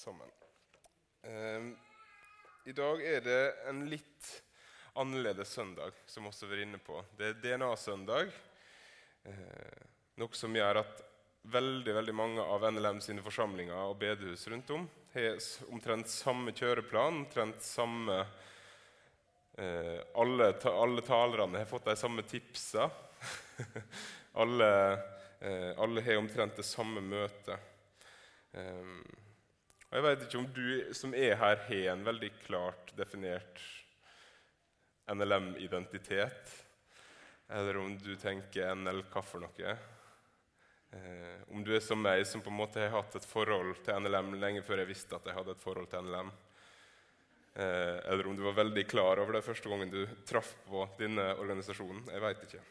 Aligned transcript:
sammen. 0.00 0.32
Eh, 1.22 1.70
I 2.70 2.76
dag 2.76 3.04
er 3.04 3.20
det 3.24 3.42
en 3.68 3.84
litt 3.90 4.30
annerledes 4.98 5.52
søndag, 5.52 5.92
som 6.06 6.24
vi 6.24 6.32
også 6.32 6.46
har 6.46 6.54
vært 6.54 6.66
inne 6.68 6.80
på. 6.82 7.02
Det 7.18 7.28
er 7.28 7.38
DNA-søndag, 7.44 8.32
eh, 9.28 9.84
noe 10.20 10.36
som 10.36 10.56
gjør 10.56 10.82
at 10.82 11.04
veldig 11.42 11.94
veldig 11.94 12.14
mange 12.14 12.42
av 12.42 12.64
NLM 12.72 13.00
sine 13.00 13.22
forsamlinger 13.24 13.76
og 13.76 13.98
bedehus 14.00 14.46
rundt 14.52 14.70
om 14.76 14.88
har 15.14 15.38
omtrent 15.72 16.10
samme 16.12 16.52
kjøreplan, 16.52 17.22
omtrent 17.24 17.62
samme 17.64 18.18
eh, 19.58 20.00
alle, 20.14 20.52
ta, 20.60 20.74
alle, 20.82 21.02
talerne 21.06 21.62
har 21.62 21.70
fått 21.70 21.88
de 21.88 21.96
samme 21.98 22.22
tipsa. 22.28 22.90
alle, 24.42 24.70
eh, 25.40 25.72
alle, 25.80 26.04
har 26.06 26.20
omtrent 26.20 26.60
det 26.60 26.68
samme 26.68 27.02
møtet. 27.02 27.68
Um, 28.52 29.02
og 29.90 29.96
Jeg 29.98 30.06
vet 30.06 30.20
ikke 30.22 30.38
om 30.38 30.50
du 30.54 30.94
som 30.94 31.14
er 31.18 31.34
her, 31.34 31.62
har 31.66 31.86
en 31.90 32.04
veldig 32.06 32.30
klart 32.44 32.92
definert 32.94 33.58
NLM-identitet, 35.10 36.52
eller 37.50 37.80
om 37.80 37.96
du 37.98 38.12
tenker 38.14 38.76
NL 38.78 39.02
hva 39.10 39.22
for 39.26 39.42
noe. 39.42 39.74
Eh, 40.94 41.42
om 41.50 41.64
du 41.66 41.72
er 41.74 41.82
som 41.82 41.98
meg, 41.98 42.22
som 42.26 42.42
på 42.42 42.52
en 42.52 42.60
måte 42.60 42.84
har 42.84 42.94
hatt 42.94 43.18
et 43.18 43.26
forhold 43.26 43.82
til 43.82 43.98
NLM 43.98 44.36
lenge 44.38 44.62
før 44.62 44.84
jeg 44.84 44.92
visste 44.92 45.18
at 45.18 45.26
jeg 45.26 45.34
hadde 45.34 45.58
et 45.58 45.62
forhold 45.62 45.90
til 45.90 46.06
NLM. 46.06 46.30
Eh, 47.54 47.96
eller 48.12 48.30
om 48.30 48.38
du 48.38 48.46
var 48.46 48.60
veldig 48.62 48.86
klar 48.86 49.18
over 49.18 49.40
det 49.40 49.46
første 49.46 49.70
gangen 49.70 49.90
du 49.90 50.04
traff 50.26 50.54
på 50.70 50.86
denne 51.02 51.32
organisasjonen. 51.34 52.06
Jeg 52.14 52.22
veit 52.22 52.46
ikke. 52.46 52.62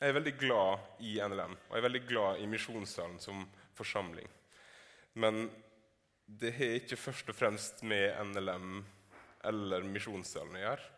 Jeg 0.00 0.10
er 0.10 0.16
veldig 0.16 0.34
glad 0.40 1.04
i 1.06 1.14
NLM 1.22 1.54
og 1.54 1.70
jeg 1.72 1.80
er 1.80 1.86
veldig 1.86 2.02
glad 2.08 2.40
i 2.42 2.48
Misjonssalen 2.50 3.20
som 3.22 3.44
forsamling. 3.78 4.28
Men 5.14 5.46
det 6.26 6.54
har 6.56 6.78
ikke 6.78 6.98
først 6.98 7.30
og 7.30 7.36
fremst 7.38 7.82
med 7.86 8.14
NLM 8.32 8.82
eller 9.48 9.86
Misjonssalen 9.86 10.56
å 10.58 10.62
gjøre. 10.62 10.90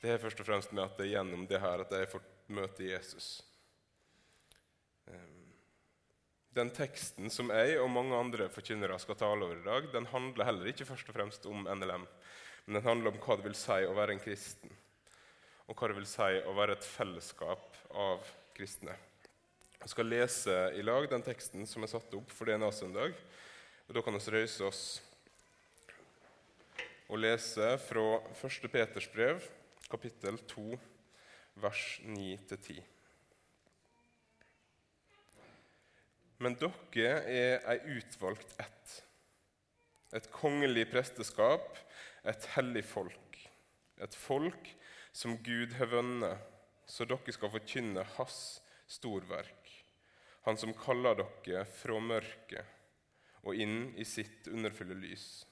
Det 0.00 0.12
har 0.12 0.22
først 0.22 0.40
og 0.40 0.48
fremst 0.48 0.72
med 0.72 0.84
at 0.84 0.96
det 0.98 1.08
er 1.08 1.14
gjennom 1.16 1.46
det 1.48 1.60
her 1.60 1.84
at 1.84 1.94
jeg 1.96 2.08
får 2.12 2.26
møte 2.56 2.86
Jesus. 2.86 3.28
Ehm, 5.10 5.50
den 6.56 6.70
teksten 6.74 7.30
som 7.32 7.52
jeg 7.52 7.78
og 7.80 7.90
mange 7.92 8.16
andre 8.16 8.48
forkynnere 8.52 8.98
skal 9.02 9.18
tale 9.20 9.46
over 9.46 9.60
i 9.60 9.66
dag, 9.66 9.90
den 9.92 10.08
handler 10.12 10.48
heller 10.48 10.70
ikke 10.72 10.88
først 10.88 11.10
og 11.12 11.18
fremst 11.18 11.48
om 11.50 11.66
NLM, 11.68 12.06
men 12.64 12.78
den 12.78 12.86
handler 12.86 13.12
om 13.12 13.20
hva 13.20 13.36
det 13.36 13.48
vil 13.50 13.58
si 13.58 13.80
å 13.84 13.96
være 13.96 14.16
en 14.16 14.24
kristen 14.24 14.79
og 15.70 15.78
hva 15.78 15.86
det 15.86 16.00
vil 16.00 16.08
si 16.10 16.40
å 16.50 16.52
være 16.56 16.74
et 16.74 16.86
fellesskap 16.86 17.76
av 17.94 18.26
kristne. 18.56 18.96
Jeg 19.78 19.92
skal 19.92 20.10
lese 20.10 20.56
i 20.76 20.82
lag 20.82 21.06
den 21.08 21.22
teksten 21.24 21.62
som 21.68 21.86
er 21.86 21.92
satt 21.92 22.16
opp 22.18 22.32
for 22.34 22.50
DNA-søndag. 22.50 23.14
Da 23.90 24.02
kan 24.02 24.18
vi 24.18 24.32
røyse 24.34 24.66
oss 24.66 24.82
og 27.10 27.22
lese 27.22 27.68
fra 27.86 28.02
1. 28.34 28.66
Peters 28.70 29.06
brev, 29.14 29.46
kapittel 29.90 30.36
2, 30.50 30.66
vers 31.62 31.84
9-10. 32.06 32.82
Men 36.42 36.58
dere 36.58 37.14
er 37.30 37.64
ei 37.70 37.78
utvalgt 37.98 38.58
ett, 38.62 38.98
et 40.18 40.28
kongelig 40.34 40.88
presteskap, 40.90 41.78
et 42.26 42.46
hellig 42.56 42.84
folk, 42.90 43.42
et 44.02 44.20
folk 44.26 44.74
som 45.12 45.36
Gud 45.42 45.72
har 45.78 45.90
vunnet, 45.90 46.38
så 46.86 47.06
dere 47.06 47.34
skal 47.34 47.52
forkynne 47.52 48.06
Hans 48.16 48.60
storverk, 48.90 49.56
Han 50.42 50.56
som 50.56 50.72
kaller 50.74 51.18
dere 51.20 51.66
fra 51.68 51.98
mørket 52.00 53.44
og 53.44 53.56
inn 53.56 53.92
i 54.00 54.04
sitt 54.08 54.48
underfulle 54.48 54.96
lys. 54.96 55.44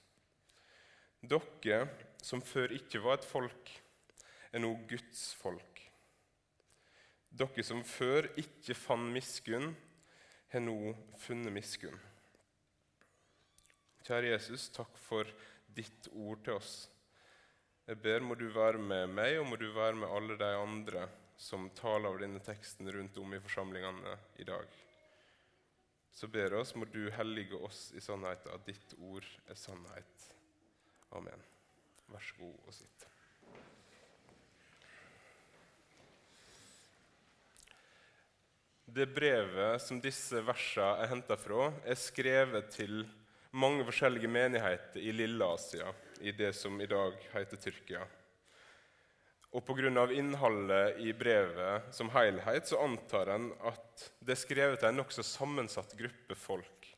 Dere 1.21 1.83
som 2.23 2.41
før 2.45 2.73
ikke 2.77 3.03
var 3.05 3.19
et 3.19 3.29
folk, 3.29 3.71
er 4.53 4.63
nå 4.65 4.73
Guds 4.89 5.33
folk. 5.37 5.83
Dere 7.29 7.65
som 7.65 7.85
før 7.85 8.31
ikke 8.41 8.77
fant 8.77 9.13
miskunn, 9.13 9.75
har 10.49 10.65
nå 10.65 10.95
funnet 11.21 11.53
miskunn. 11.53 11.99
Kjære 14.07 14.33
Jesus, 14.33 14.71
takk 14.73 14.95
for 15.05 15.29
ditt 15.77 16.09
ord 16.17 16.41
til 16.47 16.57
oss. 16.57 16.87
Jeg 17.89 18.03
ber 18.05 18.21
må 18.21 18.35
du 18.37 18.51
være 18.53 18.77
med 18.85 19.15
meg 19.17 19.39
og 19.41 19.47
må 19.49 19.57
du 19.57 19.71
være 19.73 19.97
med 19.97 20.11
alle 20.13 20.35
de 20.37 20.49
andre 20.61 21.07
som 21.41 21.71
taler 21.73 22.11
over 22.11 22.21
denne 22.21 22.43
teksten 22.45 22.91
rundt 22.93 23.17
om 23.17 23.31
i 23.33 23.41
forsamlingene 23.41 24.17
i 24.43 24.45
dag. 24.45 24.67
Så 26.13 26.29
ber 26.29 26.59
oss, 26.59 26.75
må 26.77 26.85
du 26.93 27.07
hellige 27.15 27.57
oss 27.57 27.87
i 27.97 28.03
sannheten, 28.05 28.53
at 28.53 28.67
ditt 28.67 28.93
ord 28.99 29.25
er 29.49 29.57
sannhet. 29.57 30.27
Amen. 31.17 31.45
Vær 32.13 32.27
så 32.27 32.37
god 32.43 32.67
og 32.67 32.77
sitt. 32.77 33.07
Det 38.99 39.07
brevet 39.15 39.81
som 39.85 40.03
disse 40.05 40.43
versene 40.45 41.07
er 41.07 41.11
henta 41.15 41.41
fra, 41.41 41.71
er 41.89 41.97
skrevet 41.97 42.69
til 42.75 43.01
mange 43.57 43.85
forskjellige 43.89 44.29
menigheter 44.33 45.01
i 45.01 45.13
Lille-Asia, 45.15 45.89
i 46.21 46.33
det 46.33 46.53
som 46.57 46.81
i 46.81 46.87
dag 46.87 47.17
heter 47.33 47.57
Tyrkia. 47.57 48.07
Og 49.57 49.65
Pga. 49.65 50.11
innholdet 50.13 50.99
i 51.01 51.13
brevet 51.17 51.95
som 51.95 52.11
helhet 52.13 52.69
så 52.69 52.83
antar 52.85 53.31
en 53.33 53.53
at 53.65 54.11
det 54.21 54.35
er 54.35 54.43
skrevet 54.43 54.81
til 54.83 54.91
en 54.91 55.01
nokså 55.01 55.25
sammensatt 55.25 55.95
gruppe 55.97 56.37
folk. 56.37 56.91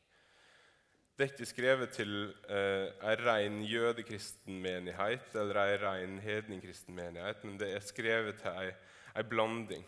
Det 1.14 1.26
er 1.26 1.32
ikke 1.34 1.47
skrevet 1.47 1.91
til 1.94 2.12
eh, 2.48 3.14
ren 3.20 3.60
jødekristen 3.69 4.56
menighet 4.64 5.34
eller 5.36 5.59
ei 5.62 5.78
ren 5.78 6.19
hedningkristen 6.25 6.97
menighet, 6.97 7.44
men 7.44 7.59
det 7.60 7.75
er 7.75 7.84
skrevet 7.84 8.41
til 8.41 8.56
ei, 8.56 8.70
ei 9.14 9.25
blanding. 9.28 9.84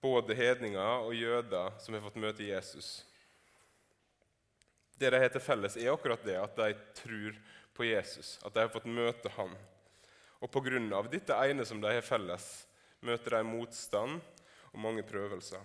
Både 0.00 0.36
hedninger 0.36 1.06
og 1.06 1.16
jøder 1.16 1.72
som 1.80 1.96
har 1.96 2.04
fått 2.04 2.20
møte 2.20 2.44
Jesus. 2.44 3.00
Det 5.00 5.08
de 5.08 5.18
har 5.22 5.32
til 5.32 5.40
felles, 5.40 5.78
er 5.80 5.94
akkurat 5.94 6.22
det 6.24 6.36
at 6.36 6.54
de 6.60 6.74
tror 7.00 7.40
på 7.80 7.88
Jesus, 7.88 8.36
at 8.44 8.52
de 8.52 8.60
har 8.60 8.72
fått 8.72 8.88
møte 8.92 9.32
ham. 9.38 9.54
Og 10.44 10.50
pga. 10.52 11.02
dette 11.08 11.36
ene 11.48 11.64
som 11.64 11.80
de 11.80 11.88
har 11.88 12.04
felles, 12.04 12.66
møter 13.00 13.38
de 13.38 13.44
motstand 13.48 14.20
og 14.70 14.82
mange 14.84 15.04
prøvelser. 15.08 15.62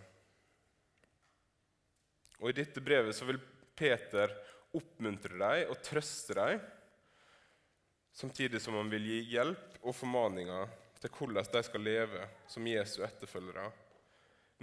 Og 2.39 2.49
I 2.49 2.55
dette 2.55 2.83
brevet 2.83 3.15
så 3.15 3.27
vil 3.27 3.41
Peter 3.75 4.31
oppmuntre 4.75 5.35
dem 5.35 5.73
og 5.73 5.81
trøste 5.83 6.35
dem, 6.39 6.63
samtidig 8.15 8.61
som 8.63 8.79
han 8.79 8.91
vil 8.91 9.11
gi 9.11 9.19
hjelp 9.35 9.79
og 9.83 9.95
formaninger 9.95 10.71
til 11.01 11.11
hvordan 11.11 11.51
de 11.51 11.63
skal 11.67 11.83
leve 11.83 12.29
som 12.47 12.67
Jesu 12.67 13.01
etterfølgere 13.03 13.67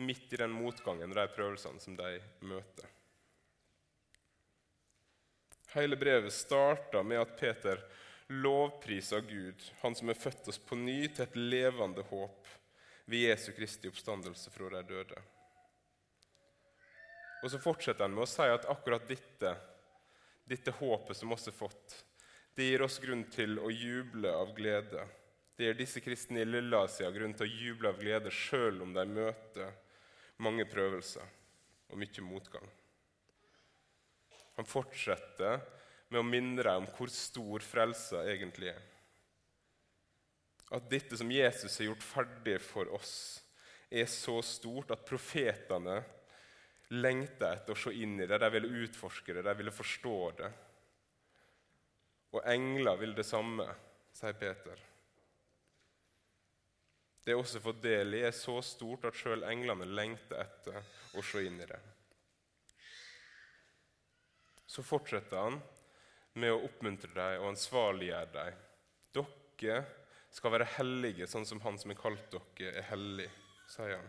midt 0.00 0.32
i 0.32 0.40
den 0.40 0.56
motgangen 0.56 1.12
og 1.12 1.20
de 1.20 1.28
prøvelsene 1.36 1.84
som 1.84 2.00
de 2.00 2.16
møter. 2.48 2.88
Hele 5.74 5.96
brevet 5.96 6.32
starta 6.32 7.02
med 7.02 7.20
at 7.20 7.38
Peter 7.40 7.80
lovpriser 8.28 9.20
Gud, 9.20 9.72
han 9.80 9.94
som 9.94 10.08
har 10.08 10.14
født 10.14 10.48
oss 10.48 10.58
på 10.58 10.76
ny 10.76 11.06
til 11.08 11.24
et 11.24 11.36
levende 11.36 12.04
håp 12.10 12.48
ved 13.04 13.24
Jesu 13.24 13.52
Kristi 13.56 13.88
oppstandelse 13.88 14.52
fra 14.52 14.68
de 14.74 14.82
døde. 14.90 15.22
Og 17.42 17.50
Så 17.50 17.58
fortsetter 17.58 18.04
han 18.04 18.12
med 18.14 18.26
å 18.26 18.30
si 18.30 18.44
at 18.52 18.68
akkurat 18.68 19.08
dette, 19.08 19.54
dette 20.44 20.76
håpet 20.76 21.16
som 21.16 21.32
oss 21.32 21.48
har 21.48 21.56
fått, 21.56 21.96
det 22.54 22.68
gir 22.68 22.84
oss 22.84 23.00
grunn 23.00 23.24
til 23.32 23.56
å 23.56 23.72
juble 23.72 24.28
av 24.28 24.52
glede. 24.54 25.06
Det 25.56 25.70
gir 25.70 25.80
disse 25.80 26.04
kristne 26.04 26.44
i 26.44 26.48
Lilleasia 26.48 27.08
grunn 27.16 27.32
til 27.32 27.48
å 27.48 27.64
juble 27.64 27.94
av 27.94 28.00
glede 28.00 28.30
sjøl 28.30 28.84
om 28.84 28.92
de 28.92 29.08
møter 29.08 29.72
mange 30.36 30.68
prøvelser 30.68 31.24
og 31.88 32.00
mye 32.00 32.28
motgang. 32.28 32.68
Han 34.58 34.68
fortsetter 34.68 35.60
med 36.12 36.20
å 36.20 36.26
minne 36.26 36.60
deg 36.60 36.82
om 36.82 36.88
hvor 36.92 37.12
stor 37.12 37.64
frelsa 37.64 38.24
egentlig 38.28 38.72
er. 38.72 38.82
At 40.72 40.88
dette 40.88 41.16
som 41.20 41.30
Jesus 41.32 41.78
har 41.78 41.90
gjort 41.90 42.04
ferdig 42.04 42.58
for 42.64 42.88
oss, 42.96 43.14
er 43.92 44.08
så 44.08 44.38
stort 44.44 44.92
at 44.94 45.04
profetene 45.04 45.98
lengter 46.96 47.58
etter 47.58 47.74
å 47.74 47.80
se 47.80 47.92
inn 47.96 48.20
i 48.20 48.28
det. 48.28 48.38
De 48.40 48.48
ville 48.54 48.84
utforske 48.84 49.36
det, 49.36 49.44
de 49.44 49.56
ville 49.58 49.74
forstå 49.74 50.16
det. 50.40 50.50
Og 52.32 52.48
engler 52.48 53.00
vil 53.00 53.12
det 53.16 53.28
samme, 53.28 53.68
sier 54.16 54.36
Peter. 54.40 54.80
Det 57.22 57.36
også 57.36 57.60
fått 57.62 57.82
del 57.84 58.16
i 58.16 58.24
er 58.26 58.34
så 58.34 58.56
stort 58.64 59.04
at 59.08 59.16
sjøl 59.16 59.44
englene 59.46 59.86
lengter 59.86 60.40
etter 60.42 60.80
å 61.16 61.24
se 61.24 61.44
inn 61.46 61.60
i 61.60 61.68
det 61.68 61.80
så 64.72 64.82
fortsetter 64.84 65.36
han 65.36 65.58
med 66.40 66.54
å 66.54 66.62
oppmuntre 66.64 67.12
dem 67.12 67.42
og 67.42 67.50
ansvarliggjøre 67.50 68.30
dem. 68.38 68.60
Dere 69.62 69.82
skal 70.32 70.54
være 70.54 70.70
hellige, 70.78 71.26
sånn 71.28 71.44
som 71.46 71.60
Han 71.62 71.76
som 71.78 71.92
har 71.92 71.98
kalt 72.00 72.32
dere, 72.32 72.72
er 72.80 72.86
hellig, 72.88 73.28
sier 73.68 73.98
han. 73.98 74.08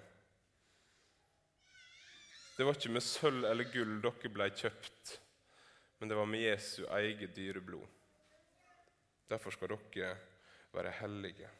Det 2.56 2.66
var 2.66 2.78
ikke 2.80 2.94
med 2.96 3.04
sølv 3.06 3.50
eller 3.50 3.70
gull 3.74 4.00
dere 4.02 4.32
ble 4.32 4.48
kjøpt, 4.56 5.18
men 6.00 6.10
det 6.10 6.18
var 6.18 6.32
med 6.32 6.46
Jesu 6.46 6.88
eget 6.88 7.36
dyre 7.36 7.62
blod. 7.62 8.00
Derfor 9.30 9.52
skal 9.52 9.76
dere 9.76 10.16
være 10.74 10.96
hellige. 11.02 11.52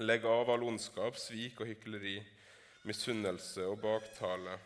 Legg 0.00 0.24
av 0.24 0.48
all 0.48 0.64
ondskap, 0.64 1.20
svik 1.20 1.60
og 1.60 1.68
hykleri, 1.68 2.16
misunnelse 2.88 3.68
og 3.68 3.82
baktale. 3.84 4.56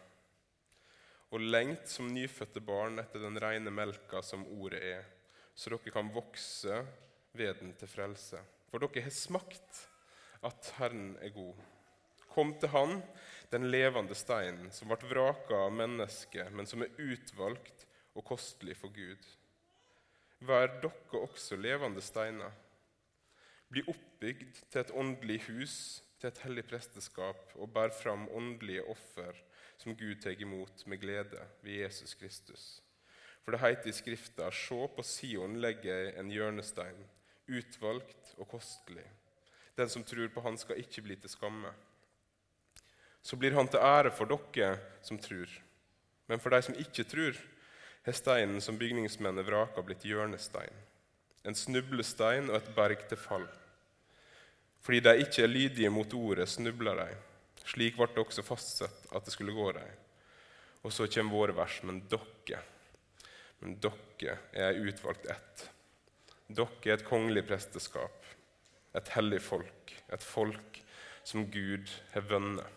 Og 1.34 1.42
lengt 1.42 1.88
som 1.90 2.06
nyfødte 2.14 2.60
barn 2.62 3.00
etter 3.02 3.25
den 3.25 3.40
rene 3.42 3.72
melka 3.75 4.20
som 4.22 4.44
ordet 4.54 4.82
er, 4.86 5.06
så 5.54 5.72
dere 5.72 5.90
kan 5.90 6.12
vokse 6.14 6.76
ved 7.34 7.56
den 7.58 7.72
til 7.78 7.90
frelse. 7.90 8.38
For 8.70 8.78
dere 8.78 9.02
har 9.02 9.14
smakt 9.14 9.81
at 10.46 10.69
Herren 10.78 11.16
er 11.19 11.32
god. 11.34 11.58
Kom 12.31 12.52
til 12.58 12.70
Han, 12.70 13.00
den 13.50 13.66
levende 13.70 14.14
steinen, 14.14 14.70
som 14.75 14.90
ble 14.90 15.10
vraka 15.10 15.58
av 15.66 15.75
mennesket, 15.75 16.52
men 16.54 16.70
som 16.70 16.84
er 16.86 16.94
utvalgt 17.02 17.82
og 18.14 18.26
kostelig 18.30 18.76
for 18.78 18.94
Gud. 18.94 19.26
Vær 20.38 20.70
dere 20.84 21.19
også 21.19 21.58
levende 21.58 22.02
steiner. 22.02 22.54
Bli 23.75 23.82
oppbygd 23.90 24.62
til 24.70 24.84
et 24.84 24.94
åndelig 24.94 25.40
hus, 25.48 25.76
til 26.20 26.30
et 26.30 26.40
hellig 26.46 26.66
presteskap, 26.70 27.56
og 27.58 27.75
bær 27.75 27.90
fram 27.90 28.28
åndelige 28.30 28.87
offer 28.87 29.42
som 29.79 29.97
Gud 29.97 30.21
tar 30.23 30.41
imot 30.41 30.87
med 30.87 31.00
glede 31.00 31.47
ved 31.62 31.81
Jesus 31.85 32.15
Kristus. 32.15 32.82
For 33.44 33.53
det 33.53 33.61
heter 33.61 33.88
i 33.88 33.93
Skrifta:" 33.93 34.50
Se 34.50 34.88
på 34.97 35.03
Sion 35.03 35.61
legger 35.61 35.94
jeg 35.94 36.15
en 36.19 36.31
hjørnestein, 36.31 37.05
utvalgt 37.49 38.35
og 38.38 38.49
kostelig. 38.49 39.05
Den 39.76 39.88
som 39.88 40.05
tror 40.05 40.29
på 40.29 40.41
Han, 40.41 40.59
skal 40.59 40.79
ikke 40.79 41.03
bli 41.03 41.17
til 41.17 41.31
skamme 41.31 41.75
så 43.25 43.37
blir 43.41 43.56
han 43.56 43.69
til 43.69 43.81
ære 43.81 44.12
for 44.12 44.29
dere 44.29 44.76
som 45.03 45.19
tror. 45.19 45.49
Men 46.29 46.41
for 46.41 46.53
de 46.53 46.61
som 46.62 46.76
ikke 46.76 47.06
tror, 47.09 47.37
har 48.05 48.17
steinen 48.17 48.61
som 48.61 48.76
bygningsmennene 48.76 49.47
vraka, 49.47 49.81
blitt 49.81 50.05
hjørnestein, 50.05 50.75
en 51.44 51.56
snublestein 51.56 52.50
og 52.50 52.59
et 52.59 52.69
berg 52.76 53.06
til 53.09 53.21
fall. 53.21 53.47
Fordi 54.85 55.00
de 55.00 55.15
ikke 55.25 55.43
er 55.43 55.49
lydige 55.49 55.91
mot 55.91 56.12
ordet, 56.12 56.49
snubler 56.53 57.00
de. 57.00 57.17
Slik 57.64 57.96
ble 57.96 58.08
det 58.12 58.20
også 58.20 58.44
fastsett 58.44 59.06
at 59.14 59.25
det 59.25 59.32
skulle 59.32 59.56
gå 59.56 59.70
dem. 59.76 60.00
Og 60.84 60.93
så 60.93 61.08
kommer 61.08 61.38
våre 61.38 61.56
vers. 61.56 61.81
Men 61.87 62.02
dere, 62.12 62.61
men 63.61 63.78
dere 63.81 64.38
er 64.52 64.81
utvalgt 64.84 65.26
ett. 65.32 65.66
Dere 66.49 66.84
er 66.84 66.99
et 66.99 67.06
kongelig 67.08 67.46
presteskap, 67.49 68.26
et 68.94 69.12
hellig 69.16 69.40
folk, 69.43 69.94
et 70.12 70.22
folk 70.22 70.81
som 71.25 71.46
Gud 71.50 71.88
har 72.12 72.26
vunnet. 72.28 72.69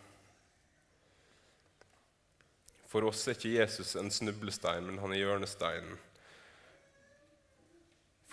For 2.88 3.04
oss 3.04 3.26
er 3.28 3.36
ikke 3.36 3.58
Jesus 3.58 3.92
en 4.00 4.08
snublestein, 4.12 4.86
men 4.88 4.96
han 5.02 5.12
er 5.12 5.20
hjørnesteinen. 5.20 5.98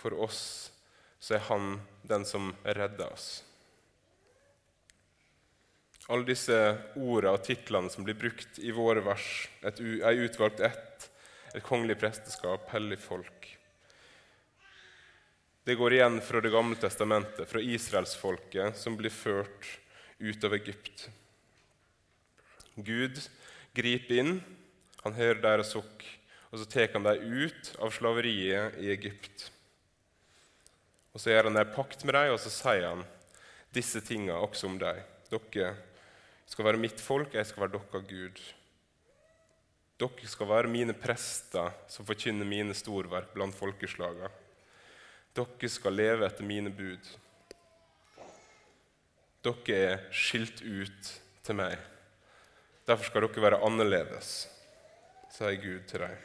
For 0.00 0.16
oss 0.24 0.40
så 1.20 1.36
er 1.36 1.44
han 1.50 1.76
den 2.08 2.24
som 2.24 2.54
redder 2.64 3.12
oss. 3.12 3.42
Alle 6.06 6.28
disse 6.28 6.56
ordene 6.94 7.34
og 7.34 7.42
titlene 7.46 7.90
som 7.90 8.06
blir 8.06 8.18
brukt 8.18 8.60
i 8.62 8.70
våre 8.74 9.02
vers, 9.02 9.26
et, 9.66 9.80
ei 9.80 10.26
utvalgt 10.26 10.62
ett, 10.62 11.08
et 11.54 11.64
kongelig 11.66 11.96
presteskap, 11.98 12.68
hellig 12.70 12.98
folk 13.00 13.48
Det 15.66 15.74
går 15.74 15.96
igjen 15.96 16.20
fra 16.22 16.40
Det 16.44 16.52
gamle 16.54 16.78
testamentet, 16.78 17.48
fra 17.50 17.62
israelsfolket 17.62 18.78
som 18.78 18.94
blir 18.96 19.10
ført 19.10 19.66
ut 20.18 20.44
av 20.44 20.54
Egypt. 20.54 21.08
Gud 22.76 23.18
griper 23.74 24.20
inn, 24.20 24.38
han 25.02 25.16
hører 25.16 25.42
deres 25.42 25.72
sukk, 25.74 26.04
og 26.52 26.60
så 26.60 26.68
tar 26.70 26.92
han 26.94 27.04
dem 27.08 27.34
ut 27.42 27.72
av 27.82 27.90
slaveriet 27.92 28.78
i 28.78 28.92
Egypt. 28.94 29.50
Og 31.12 31.20
Så 31.20 31.32
gjør 31.32 31.48
han 31.48 31.56
en 31.56 31.74
pakt 31.74 32.04
med 32.04 32.14
dem, 32.14 32.32
og 32.34 32.40
så 32.40 32.52
sier 32.52 32.86
han 32.90 33.04
disse 33.74 34.00
tingene 34.04 34.38
også 34.38 34.70
om 34.70 34.78
dem. 34.78 35.02
Dere 35.32 35.74
skal 36.46 36.64
være 36.68 36.80
mitt 36.80 37.00
folk, 37.02 37.34
jeg 37.34 37.46
skal 37.46 37.66
være 37.66 37.76
deres 37.76 38.08
Gud. 38.10 38.40
Dere 39.96 40.28
skal 40.28 40.48
være 40.48 40.68
mine 40.68 40.92
prester 40.92 41.72
som 41.88 42.06
forkynner 42.06 42.44
mine 42.44 42.74
storverk 42.76 43.32
blant 43.32 43.56
folkeslagene. 43.56 44.28
Dere 45.36 45.70
skal 45.72 45.96
leve 45.96 46.26
etter 46.26 46.44
mine 46.44 46.72
bud. 46.72 47.10
Dere 49.44 49.76
er 49.76 50.06
skilt 50.12 50.62
ut 50.62 51.12
til 51.46 51.58
meg. 51.58 51.76
Derfor 52.86 53.08
skal 53.08 53.24
dere 53.24 53.42
være 53.48 53.62
annerledes, 53.66 54.46
sier 55.32 55.58
Gud 55.62 55.84
til 55.88 56.04
dem. 56.04 56.16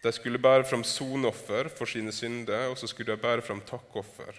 De 0.00 0.12
skulle 0.16 0.40
bære 0.40 0.64
fram 0.64 0.82
sonoffer 0.84 1.68
for 1.68 1.84
sine 1.84 2.12
synder, 2.12 2.70
og 2.72 2.78
så 2.80 2.88
skulle 2.88 3.12
de 3.12 3.20
bære 3.20 3.44
fram 3.44 3.60
takkoffer. 3.60 4.32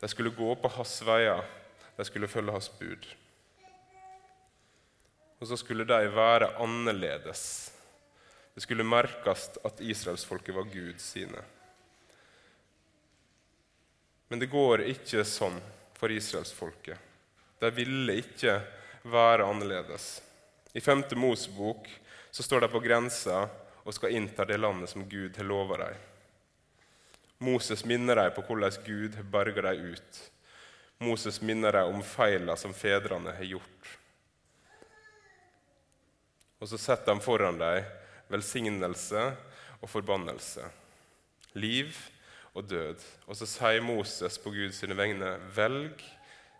De 0.00 0.08
skulle 0.08 0.30
gå 0.30 0.54
på 0.54 0.68
hans 0.68 1.00
veier, 1.02 1.42
de 1.96 2.04
skulle 2.06 2.30
følge 2.30 2.54
hans 2.54 2.70
bud. 2.78 3.06
Og 5.38 5.46
så 5.46 5.56
skulle 5.58 5.86
de 5.86 5.98
være 6.14 6.52
annerledes. 6.62 7.42
Det 8.54 8.62
skulle 8.62 8.86
merkes 8.86 9.50
at 9.64 9.80
israelsfolket 9.80 10.54
var 10.54 10.66
Gud 10.70 10.98
sine. 11.00 11.42
Men 14.28 14.42
det 14.42 14.50
går 14.50 14.82
ikke 14.90 15.24
sånn 15.26 15.58
for 15.98 16.12
israelsfolket. 16.12 16.98
De 17.58 17.70
ville 17.74 18.18
ikke 18.20 18.58
være 19.08 19.46
annerledes. 19.46 20.18
I 20.74 20.82
5. 20.84 21.04
Mosebok 21.16 21.88
så 22.30 22.42
står 22.42 22.66
de 22.66 22.70
på 22.70 22.82
grensa 22.84 23.46
og 23.82 23.94
skal 23.94 24.14
innta 24.14 24.44
det 24.44 24.58
landet 24.60 24.90
som 24.90 25.06
Gud 25.08 25.38
har 25.38 25.48
lova 25.48 25.78
dem. 25.80 26.02
Moses 27.38 27.84
minner 27.86 28.18
dem 28.18 28.34
på 28.34 28.42
hvordan 28.48 28.82
Gud 28.86 29.16
berger 29.30 29.70
dem 29.70 29.94
ut. 29.94 30.20
Moses 30.98 31.38
minner 31.40 31.72
dem 31.72 31.94
om 31.94 32.02
feilene 32.02 32.56
som 32.58 32.74
fedrene 32.74 33.34
har 33.36 33.46
gjort. 33.46 33.94
Og 36.58 36.66
så 36.66 36.78
setter 36.82 37.14
han 37.14 37.22
foran 37.22 37.60
dem 37.60 37.86
velsignelse 38.28 39.22
og 39.78 39.88
forbannelse, 39.88 40.66
liv 41.54 41.94
og 42.58 42.66
død. 42.68 43.04
Og 43.30 43.38
så 43.38 43.46
sier 43.48 43.84
Moses 43.86 44.38
på 44.42 44.52
Guds 44.52 44.82
vegne, 44.82 45.36
velg 45.54 46.02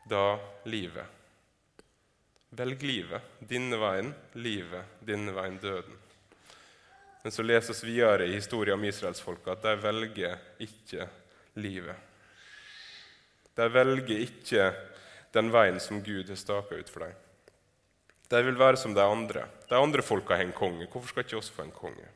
da 0.08 0.38
livet. 0.70 1.16
Velg 2.56 2.82
livet, 2.86 3.34
denne 3.44 3.76
veien, 3.76 4.14
livet, 4.38 4.94
denne 5.04 5.34
veien, 5.36 5.58
døden. 5.60 5.98
Men 7.22 7.34
så 7.34 7.42
leser 7.42 7.74
vi 7.86 7.92
videre 7.92 8.26
i 8.26 8.34
historien 8.36 8.78
om 8.78 8.84
israelsfolket 8.84 9.50
at 9.56 9.64
de 9.66 9.74
velger 9.82 10.38
ikke 10.62 11.08
livet. 11.58 11.96
De 13.58 13.66
velger 13.74 14.22
ikke 14.22 14.68
den 15.34 15.50
veien 15.52 15.80
som 15.82 16.02
Gud 16.04 16.30
har 16.30 16.38
staka 16.38 16.78
ut 16.78 16.92
for 16.92 17.06
dem. 17.06 17.14
De 18.28 18.42
vil 18.44 18.60
være 18.60 18.78
som 18.78 18.94
de 18.94 19.02
andre. 19.02 19.46
De 19.68 19.76
andre 19.76 20.04
folka 20.04 20.36
har 20.36 20.44
en 20.46 20.56
konge. 20.56 20.86
Hvorfor 20.86 21.10
skal 21.10 21.26
ikke 21.26 21.40
oss 21.40 21.52
få 21.52 21.64
en 21.64 21.74
konge? 21.74 22.10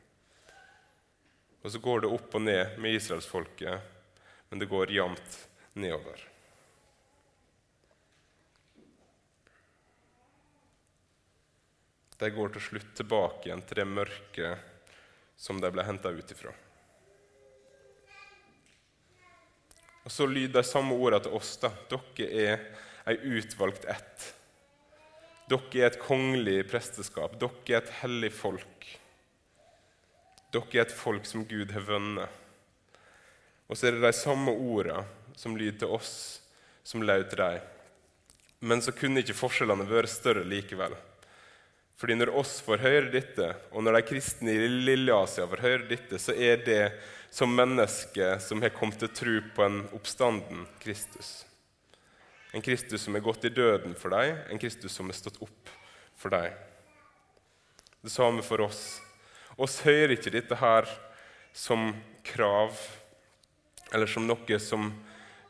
Og 1.63 1.71
Så 1.71 1.79
går 1.79 2.03
det 2.03 2.11
opp 2.11 2.35
og 2.35 2.43
ned 2.43 2.77
med 2.77 2.99
israelsfolket, 2.99 3.81
men 4.49 4.59
det 4.59 4.69
går 4.69 4.91
jevnt 4.91 5.39
nedover. 5.73 6.29
de 12.23 12.29
går 12.31 12.53
til 12.55 12.63
slutt 12.63 12.91
tilbake 12.95 13.49
igjen 13.49 13.61
til 13.67 13.81
det 13.81 13.89
mørket 13.89 14.72
som 15.35 15.59
de 15.61 15.71
ble 15.73 15.83
henta 15.83 16.11
ut 16.13 16.31
ifra. 16.31 16.53
Og 20.03 20.11
Så 20.11 20.27
lyder 20.27 20.61
de 20.61 20.67
samme 20.67 20.95
ordene 20.95 21.23
til 21.23 21.35
oss. 21.37 21.55
da. 21.57 21.71
Dere 21.89 22.29
er 22.43 22.59
ei 23.07 23.15
utvalgt 23.37 23.85
ett. 23.85 24.33
Dere 25.49 25.79
er 25.79 25.87
et 25.87 25.99
kongelig 25.99 26.69
presteskap. 26.69 27.39
Dere 27.39 27.77
er 27.77 27.81
et 27.81 27.93
hellig 28.01 28.31
folk. 28.33 28.87
Dere 30.51 30.79
er 30.79 30.85
et 30.85 30.91
folk 30.91 31.25
som 31.25 31.45
Gud 31.45 31.71
har 31.71 31.81
vunnet. 31.87 32.29
Og 33.69 33.77
så 33.77 33.87
er 33.87 33.95
det 33.95 34.03
de 34.03 34.13
samme 34.13 34.51
ordene 34.51 35.05
som 35.39 35.55
lyder 35.57 35.79
til 35.79 35.95
oss, 35.95 36.41
som 36.83 37.01
lød 37.01 37.29
til 37.29 37.39
dem. 37.39 37.61
Men 38.59 38.81
så 38.81 38.91
kunne 38.95 39.23
ikke 39.23 39.35
forskjellene 39.35 39.87
vært 39.87 40.11
større 40.11 40.43
likevel. 40.47 40.95
Fordi 41.99 42.17
når 42.17 42.33
oss 42.35 42.57
får 42.65 42.81
høre 42.83 43.11
dette, 43.13 43.47
og 43.71 43.83
når 43.85 43.99
de 43.99 44.07
kristne 44.09 44.53
i 44.53 44.67
Lille-Asia 44.67 45.45
får 45.49 45.63
høre 45.63 45.87
dette, 45.91 46.19
så 46.19 46.33
er 46.33 46.63
det 46.65 46.81
som 47.33 47.53
mennesker 47.55 48.37
som 48.43 48.61
har 48.61 48.73
kommet 48.75 48.99
til 49.01 49.13
tro 49.13 49.35
på 49.55 49.65
en 49.65 49.79
oppstanden 49.95 50.65
Kristus. 50.83 51.43
En 52.53 52.61
Kristus 52.61 53.01
som 53.01 53.15
har 53.17 53.23
gått 53.25 53.45
i 53.45 53.53
døden 53.53 53.95
for 53.97 54.13
dem, 54.13 54.37
en 54.49 54.61
Kristus 54.61 54.93
som 54.93 55.09
har 55.09 55.17
stått 55.17 55.39
opp 55.41 55.71
for 56.17 56.33
dem. 56.33 56.53
Det 58.03 58.11
samme 58.13 58.43
for 58.45 58.61
oss. 58.61 59.01
Oss 59.57 59.79
hører 59.85 60.13
ikke 60.13 60.33
dette 60.33 60.57
her 60.59 60.89
som 61.53 61.91
krav, 62.25 62.77
eller 63.93 64.09
som 64.09 64.25
noe 64.27 64.59
som 64.61 64.89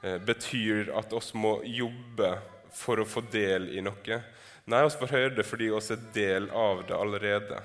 eh, 0.03 0.19
betyr 0.23 0.91
at 0.95 1.11
oss 1.15 1.33
må 1.35 1.57
jobbe 1.67 2.35
for 2.73 2.99
å 2.99 3.07
få 3.07 3.23
del 3.31 3.69
i 3.75 3.83
noe. 3.83 4.19
Nei, 4.65 4.83
oss 4.87 4.95
får 4.95 5.11
høre 5.11 5.31
det 5.35 5.43
fordi 5.47 5.67
oss 5.75 5.91
er 5.91 6.03
del 6.15 6.47
av 6.55 6.85
det 6.87 6.95
allerede. 6.95 7.59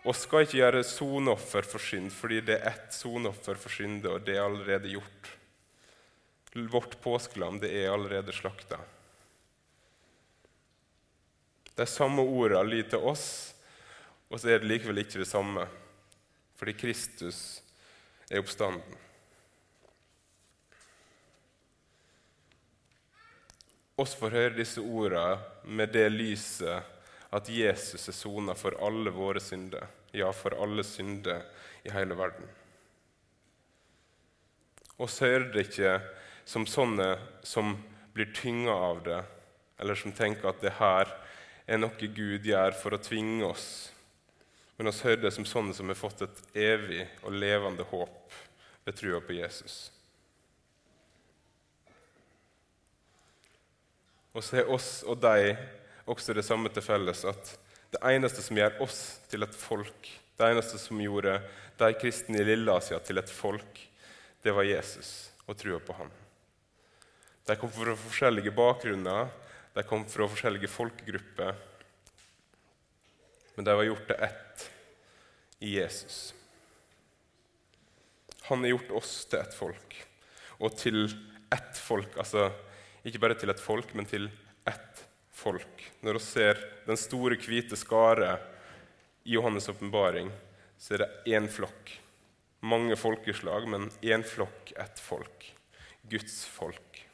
Vi 0.00 0.14
skal 0.16 0.46
ikke 0.46 0.60
gjøre 0.62 0.86
soneoffer 0.88 1.66
for 1.68 1.84
synd, 1.84 2.08
fordi 2.14 2.38
det 2.48 2.56
er 2.56 2.70
ett 2.70 2.94
soneoffer 2.96 3.58
for 3.60 3.74
synd, 3.74 4.06
og 4.08 4.24
det 4.24 4.38
er 4.38 4.46
allerede 4.46 4.94
gjort. 4.94 5.34
Vårt 6.72 6.96
påskelam 7.04 7.60
det 7.60 7.68
er 7.82 7.92
allerede 7.92 8.32
slakta. 8.34 8.80
De 11.76 11.86
samme 11.86 12.24
ordene 12.24 12.64
lyder 12.68 12.94
til 12.94 13.04
oss, 13.12 13.26
og 14.32 14.40
så 14.40 14.54
er 14.54 14.62
det 14.62 14.70
likevel 14.70 15.02
ikke 15.04 15.20
det 15.20 15.28
samme, 15.28 15.68
fordi 16.56 16.74
Kristus 16.80 17.60
er 18.30 18.40
oppstanden. 18.40 18.96
Oss 24.00 24.14
får 24.16 24.36
høre 24.36 24.56
disse 24.56 24.80
ordene 24.80 25.38
med 25.64 25.92
det 25.94 26.08
lyset 26.12 26.96
at 27.30 27.48
Jesus 27.52 28.08
er 28.10 28.16
sona 28.16 28.56
for 28.58 28.74
alle 28.82 29.12
våre 29.14 29.42
synder, 29.42 29.86
ja, 30.16 30.32
for 30.34 30.56
alle 30.58 30.82
synder 30.86 31.44
i 31.86 31.92
hele 31.94 32.16
verden. 32.18 32.48
Oss 35.00 35.20
hører 35.22 35.46
det 35.52 35.68
ikke 35.68 35.94
som 36.44 36.66
sånne 36.68 37.12
som 37.46 37.76
blir 38.12 38.32
tynga 38.36 38.74
av 38.74 39.04
det, 39.06 39.20
eller 39.80 39.96
som 39.96 40.12
tenker 40.12 40.50
at 40.50 40.60
det 40.64 40.74
her 40.80 41.12
er 41.70 41.78
noe 41.80 42.10
Gud 42.16 42.44
gjør 42.44 42.74
for 42.76 42.96
å 42.96 43.00
tvinge 43.00 43.46
oss. 43.46 43.68
Men 44.76 44.90
oss 44.90 45.04
hører 45.06 45.22
det 45.22 45.32
som 45.36 45.46
sånne 45.46 45.76
som 45.76 45.88
har 45.92 45.98
fått 45.98 46.24
et 46.26 46.42
evig 46.58 47.06
og 47.22 47.36
levende 47.36 47.86
håp 47.92 48.36
ved 48.84 48.96
trua 48.98 49.20
på 49.24 49.38
Jesus. 49.38 49.90
Og 54.34 54.44
så 54.44 54.60
har 54.60 54.70
oss 54.70 55.00
og 55.08 55.18
de 55.22 55.54
også 56.10 56.34
det 56.34 56.44
samme 56.46 56.70
til 56.72 56.84
felles 56.84 57.24
at 57.28 57.54
det 57.90 58.00
eneste 58.12 58.42
som 58.44 58.58
gjør 58.58 58.78
oss 58.84 59.00
til 59.30 59.42
et 59.42 59.56
folk, 59.56 60.10
det 60.38 60.50
eneste 60.52 60.78
som 60.78 61.00
gjorde 61.02 61.40
de 61.80 61.90
kristne 61.98 62.38
i 62.38 62.46
Lilleasia 62.46 63.00
til 63.02 63.18
et 63.18 63.30
folk, 63.30 63.80
det 64.42 64.54
var 64.54 64.68
Jesus 64.68 65.30
og 65.48 65.58
trua 65.58 65.80
på 65.82 65.96
ham. 65.98 66.10
De 67.46 67.56
kom 67.58 67.72
fra 67.74 67.96
forskjellige 67.98 68.54
bakgrunner, 68.54 69.30
de 69.74 69.84
kom 69.86 70.04
fra 70.06 70.28
forskjellige 70.30 70.70
folkegrupper. 70.70 71.56
Men 73.56 73.66
de 73.66 73.74
var 73.76 73.88
gjort 73.88 74.06
til 74.06 74.22
ett 74.28 74.66
i 75.60 75.74
Jesus. 75.74 76.20
Han 78.46 78.62
har 78.62 78.76
gjort 78.76 78.94
oss 79.02 79.12
til 79.30 79.42
et 79.42 79.56
folk, 79.56 79.98
og 80.62 80.76
til 80.78 81.04
ett 81.50 81.78
folk. 81.78 82.16
altså 82.16 82.50
ikke 83.06 83.20
bare 83.22 83.36
til 83.38 83.52
et 83.52 83.62
folk, 83.62 83.94
men 83.96 84.08
til 84.08 84.28
ett 84.68 85.04
folk. 85.32 85.86
Når 86.04 86.18
vi 86.18 86.24
ser 86.24 86.60
den 86.86 86.98
store, 87.00 87.38
hvite 87.40 87.78
skare 87.78 88.34
i 89.24 89.36
Johannes' 89.36 89.70
åpenbaring, 89.72 90.30
så 90.80 90.94
er 90.94 91.04
det 91.04 91.10
én 91.36 91.48
flokk. 91.48 91.94
Mange 92.60 92.96
folkeslag, 93.00 93.68
men 93.68 93.88
én 94.04 94.24
flokk, 94.26 94.72
ett 94.76 95.00
folk. 95.00 95.48
Guds 96.10 96.42
folk. 96.44 97.06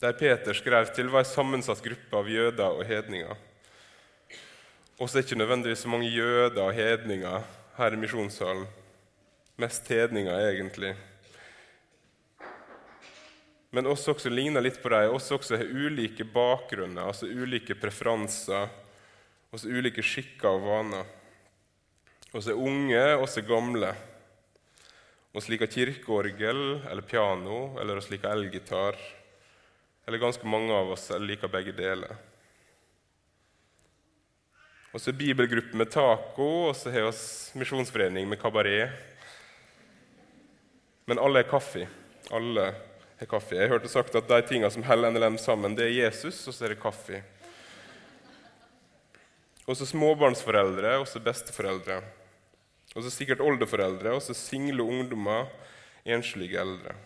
Der 0.00 0.16
Peter 0.16 0.56
skrev 0.56 0.88
til, 0.96 1.10
var 1.12 1.24
en 1.24 1.28
sammensatt 1.28 1.82
gruppe 1.84 2.16
av 2.16 2.28
jøder 2.28 2.76
og 2.80 2.86
hedninger. 2.88 3.36
Og 5.00 5.08
så 5.08 5.18
er 5.18 5.22
det 5.22 5.28
ikke 5.28 5.40
nødvendigvis 5.40 5.84
så 5.84 5.92
mange 5.92 6.08
jøder 6.12 6.62
og 6.66 6.76
hedninger 6.76 7.44
her 7.76 7.96
i 7.96 8.00
misjonssalen. 8.00 8.66
Mest 9.60 9.88
hedninger, 9.92 10.32
egentlig 10.32 10.94
men 13.70 13.86
oss 13.86 14.08
også 14.10 14.30
ligner 14.32 14.64
litt 14.64 14.80
på 14.82 14.90
dem. 14.90 15.14
Oss 15.14 15.30
også 15.30 15.58
har 15.60 15.70
ulike 15.70 16.26
bakgrunner, 16.26 17.06
altså 17.06 17.28
ulike 17.30 17.76
preferanser, 17.78 18.70
også 19.54 19.70
ulike 19.70 20.02
skikker 20.02 20.50
og 20.50 20.66
vaner. 20.66 21.12
Oss 22.34 22.50
er 22.50 22.58
unge, 22.58 23.04
oss 23.18 23.38
er 23.38 23.46
gamle. 23.46 23.92
Oss 25.34 25.46
liker 25.50 25.70
kirkeorgel 25.70 26.80
eller 26.90 27.06
piano, 27.06 27.76
eller 27.78 27.98
oss 27.98 28.10
liker 28.10 28.34
elgitar. 28.34 28.98
Eller 30.06 30.18
ganske 30.18 30.46
mange 30.46 30.74
av 30.74 30.90
oss 30.90 31.06
liker 31.22 31.50
begge 31.50 31.74
deler. 31.76 32.18
Og 34.90 34.98
så 34.98 35.12
er 35.12 35.20
bibelgruppe 35.20 35.78
med 35.78 35.90
taco, 35.94 36.48
og 36.68 36.74
så 36.74 36.90
har 36.90 37.06
vi 37.06 37.60
misjonsforening 37.62 38.26
med 38.26 38.40
kabaret. 38.42 38.90
Men 41.06 41.22
alle 41.22 41.44
er 41.44 41.50
kaffe. 41.50 41.86
Alle 42.34 42.72
har 43.20 43.28
kaffe. 43.28 43.58
Jeg 43.58 43.68
hørte 43.68 43.90
sagt 43.92 44.16
at 44.16 44.28
de 44.28 44.40
tingene 44.48 44.70
som 44.72 44.84
holder 44.86 45.12
NLM 45.12 45.36
sammen, 45.40 45.76
det 45.76 45.86
er 45.86 45.98
Jesus, 46.06 46.40
og 46.48 46.56
så 46.56 46.64
er 46.64 46.74
det 46.74 46.80
kaffe. 46.80 47.20
Også 49.68 49.86
småbarnsforeldre, 49.90 50.96
også 51.02 51.20
besteforeldre. 51.22 52.00
Også 52.96 53.12
sikkert 53.12 53.44
oldeforeldre, 53.44 54.16
også 54.16 54.34
single 54.34 54.82
ungdommer, 54.82 55.46
enslige 56.04 56.58
eldre. 56.58 56.96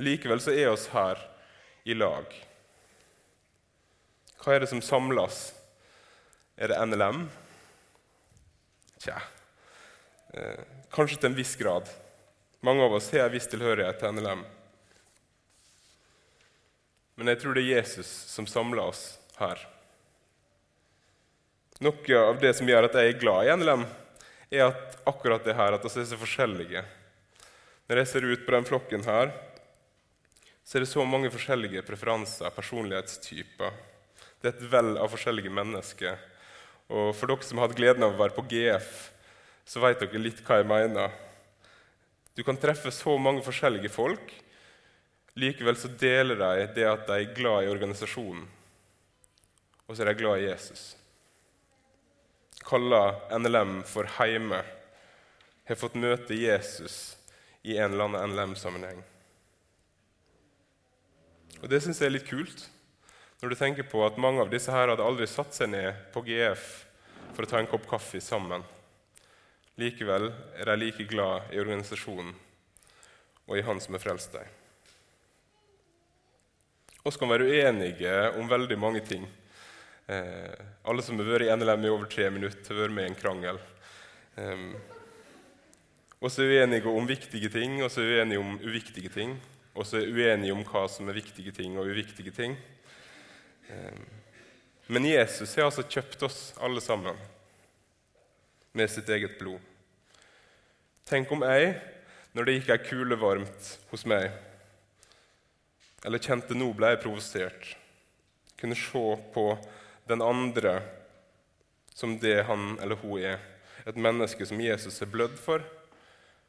Likevel 0.00 0.40
så 0.42 0.54
er 0.56 0.72
oss 0.72 0.88
her 0.94 1.20
i 1.86 1.94
lag. 1.94 2.32
Hva 4.40 4.54
er 4.54 4.64
det 4.64 4.72
som 4.72 4.82
samles? 4.82 5.50
Er 6.58 6.72
det 6.72 6.80
NLM? 6.88 7.26
Tja 8.98 9.20
eh, 10.34 10.62
Kanskje 10.90 11.20
til 11.20 11.30
en 11.30 11.36
viss 11.38 11.54
grad. 11.60 11.90
Mange 12.66 12.82
av 12.82 12.96
oss 12.96 13.12
har 13.12 13.28
en 13.28 13.34
viss 13.36 13.46
tilhørighet 13.50 14.00
til 14.00 14.16
NLM. 14.16 14.46
Men 17.18 17.32
jeg 17.32 17.42
tror 17.42 17.56
det 17.56 17.64
er 17.64 17.80
Jesus 17.80 18.06
som 18.30 18.46
samler 18.46 18.84
oss 18.92 19.02
her. 19.40 19.58
Noe 21.82 22.20
av 22.22 22.38
det 22.38 22.52
som 22.54 22.68
gjør 22.70 22.86
at 22.86 22.94
jeg 22.94 23.10
er 23.10 23.18
glad 23.18 23.46
i 23.46 23.56
NLM, 23.58 23.82
er 24.54 24.70
at 24.70 24.96
akkurat 25.06 25.42
det 25.44 25.56
her, 25.58 25.74
at 25.74 25.82
vi 25.84 25.90
er 25.98 26.08
så 26.08 26.18
forskjellige. 26.18 26.84
Når 27.90 28.00
jeg 28.00 28.10
ser 28.10 28.28
ut 28.30 28.46
på 28.46 28.54
den 28.54 28.70
flokken 28.70 29.04
her, 29.06 29.34
så 30.62 30.78
er 30.78 30.84
det 30.84 30.90
så 30.92 31.02
mange 31.08 31.30
forskjellige 31.32 31.82
preferanser, 31.86 32.54
personlighetstyper. 32.54 33.76
Det 34.38 34.50
er 34.50 34.54
et 34.54 34.66
vell 34.70 34.94
av 35.00 35.10
forskjellige 35.10 35.52
mennesker. 35.58 36.18
Og 36.88 37.14
for 37.18 37.30
dere 37.30 37.46
som 37.46 37.58
har 37.58 37.66
hatt 37.66 37.78
gleden 37.78 38.06
av 38.06 38.14
å 38.14 38.20
være 38.22 38.36
på 38.36 38.46
GF, 38.50 38.90
så 39.66 39.82
vet 39.82 40.04
dere 40.04 40.22
litt 40.22 40.42
hva 40.46 40.60
jeg 40.60 40.70
mener. 40.70 41.14
Du 42.38 42.44
kan 42.46 42.60
treffe 42.60 42.94
så 42.94 43.18
mange 43.18 43.42
forskjellige 43.42 43.90
folk 43.90 44.30
Likevel 45.38 45.76
så 45.78 45.90
deler 46.00 46.38
de 46.40 46.66
det 46.74 46.86
at 46.88 47.04
de 47.06 47.16
er 47.16 47.34
glad 47.36 47.64
i 47.64 47.70
organisasjonen, 47.70 48.46
og 49.86 49.94
så 49.94 50.02
er 50.02 50.10
de 50.10 50.18
glad 50.18 50.40
i 50.40 50.48
Jesus. 50.48 50.96
Kaller 52.66 53.14
NLM 53.38 53.78
for 53.86 54.08
heime. 54.18 54.64
Har 55.68 55.78
fått 55.78 55.96
møte 56.00 56.36
Jesus 56.36 57.14
i 57.62 57.76
en 57.76 57.92
eller 57.92 58.08
annen 58.08 58.32
NLM-sammenheng. 58.32 59.00
Og 61.62 61.68
Det 61.70 61.80
syns 61.84 62.00
jeg 62.00 62.08
er 62.08 62.16
litt 62.16 62.28
kult, 62.28 62.66
når 63.40 63.52
du 63.52 63.58
tenker 63.60 63.86
på 63.86 64.02
at 64.06 64.18
mange 64.18 64.42
av 64.42 64.50
disse 64.50 64.72
her 64.74 64.90
hadde 64.90 65.04
aldri 65.04 65.28
satt 65.30 65.54
seg 65.54 65.70
ned 65.70 66.06
på 66.14 66.24
GF 66.26 66.66
for 67.36 67.44
å 67.44 67.50
ta 67.50 67.60
en 67.60 67.70
kopp 67.70 67.86
kaffe 67.90 68.20
sammen. 68.24 68.64
Likevel 69.78 70.32
er 70.58 70.66
de 70.66 70.78
like 70.80 71.06
glad 71.06 71.52
i 71.54 71.60
organisasjonen 71.62 72.32
og 73.48 73.54
i 73.56 73.62
Han 73.64 73.78
som 73.80 73.94
har 73.94 74.02
frelst 74.02 74.34
dem. 74.34 74.48
Vi 77.08 77.16
kan 77.16 77.30
være 77.30 77.46
uenige 77.48 78.16
om 78.36 78.48
veldig 78.50 78.76
mange 78.76 79.00
ting. 79.00 79.22
Eh, 80.12 80.64
alle 80.84 81.00
som 81.00 81.16
har 81.16 81.24
vært 81.24 81.46
i 81.46 81.54
NLM 81.56 81.86
i 81.86 81.88
over 81.88 82.08
tre 82.12 82.26
minutter, 82.28 82.74
har 82.74 82.82
vært 82.82 82.92
med 82.98 83.06
i 83.06 83.08
en 83.08 83.16
krangel. 83.16 83.60
Eh, 84.36 84.64
og 86.20 86.28
så 86.28 86.42
er 86.44 86.50
vi 86.50 86.58
uenige 86.60 86.92
om 86.92 87.08
viktige 87.08 87.48
ting, 87.54 87.78
og 87.80 87.88
så 87.88 88.02
er 88.02 88.10
vi 88.10 88.18
uenige 88.18 88.42
om 88.42 88.58
uviktige 88.60 89.12
ting. 89.14 89.32
Og 89.72 89.88
så 89.88 90.02
er 90.02 90.12
vi 90.12 90.26
uenige 90.26 90.52
om 90.52 90.60
hva 90.68 90.82
som 90.92 91.08
er 91.08 91.16
viktige 91.16 91.54
ting 91.56 91.78
og 91.80 91.88
uviktige 91.88 92.34
ting. 92.36 92.58
Eh, 93.72 94.02
men 94.92 95.08
Jesus 95.08 95.54
har 95.56 95.70
altså 95.70 95.86
kjøpt 95.88 96.26
oss 96.28 96.42
alle 96.60 96.82
sammen 96.84 97.16
med 98.76 98.92
sitt 98.92 99.08
eget 99.08 99.38
blod. 99.40 99.64
Tenk 101.08 101.32
om 101.32 101.46
jeg, 101.48 101.72
når 102.36 102.44
det 102.44 102.58
gikk 102.58 102.74
ei 102.76 102.84
kule 102.84 103.16
varmt 103.16 103.72
hos 103.94 104.04
meg 104.04 104.28
eller 106.04 106.22
kjente 106.22 106.54
nå 106.54 106.70
ble 106.76 106.92
jeg 106.92 107.02
provosert, 107.02 107.72
kunne 108.58 108.78
se 108.78 109.04
på 109.34 109.46
den 110.08 110.22
andre 110.22 110.78
som 111.94 112.18
det 112.22 112.42
han 112.46 112.76
eller 112.82 113.00
hun 113.02 113.18
er. 113.22 113.40
Et 113.86 113.96
menneske 113.96 114.46
som 114.46 114.60
Jesus 114.60 115.00
har 115.00 115.10
blødd 115.10 115.38
for, 115.40 115.62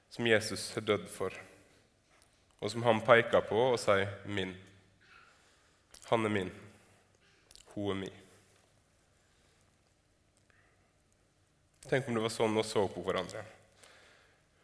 som 0.09 0.27
Jesus 0.27 0.69
har 0.75 0.85
dødd 0.85 1.07
for, 1.09 1.33
og 2.59 2.71
som 2.71 2.83
han 2.83 3.01
peker 3.05 3.45
på 3.47 3.61
og 3.71 3.79
sier 3.79 4.09
'min'. 4.25 4.57
Han 6.09 6.25
er 6.25 6.29
min, 6.29 6.51
hun 7.73 7.91
er 7.91 7.95
min. 7.95 8.17
Tenk 11.89 12.07
om 12.07 12.13
det 12.13 12.21
var 12.21 12.33
sånn 12.33 12.55
vi 12.55 12.63
så 12.63 12.87
på 12.87 13.01
hverandre. 13.01 13.41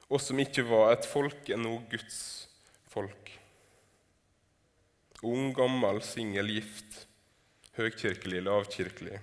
Oss 0.10 0.28
som 0.30 0.40
ikke 0.40 0.66
var 0.70 0.92
et 0.94 1.06
folk, 1.06 1.50
er 1.50 1.58
nå 1.58 1.80
Guds 1.90 2.18
folk. 2.94 3.25
Ung, 5.24 5.54
gammel, 5.56 6.02
singel, 6.04 6.50
gift, 6.58 7.06
høykirkelig, 7.78 8.42
lavkirkelig. 8.44 9.20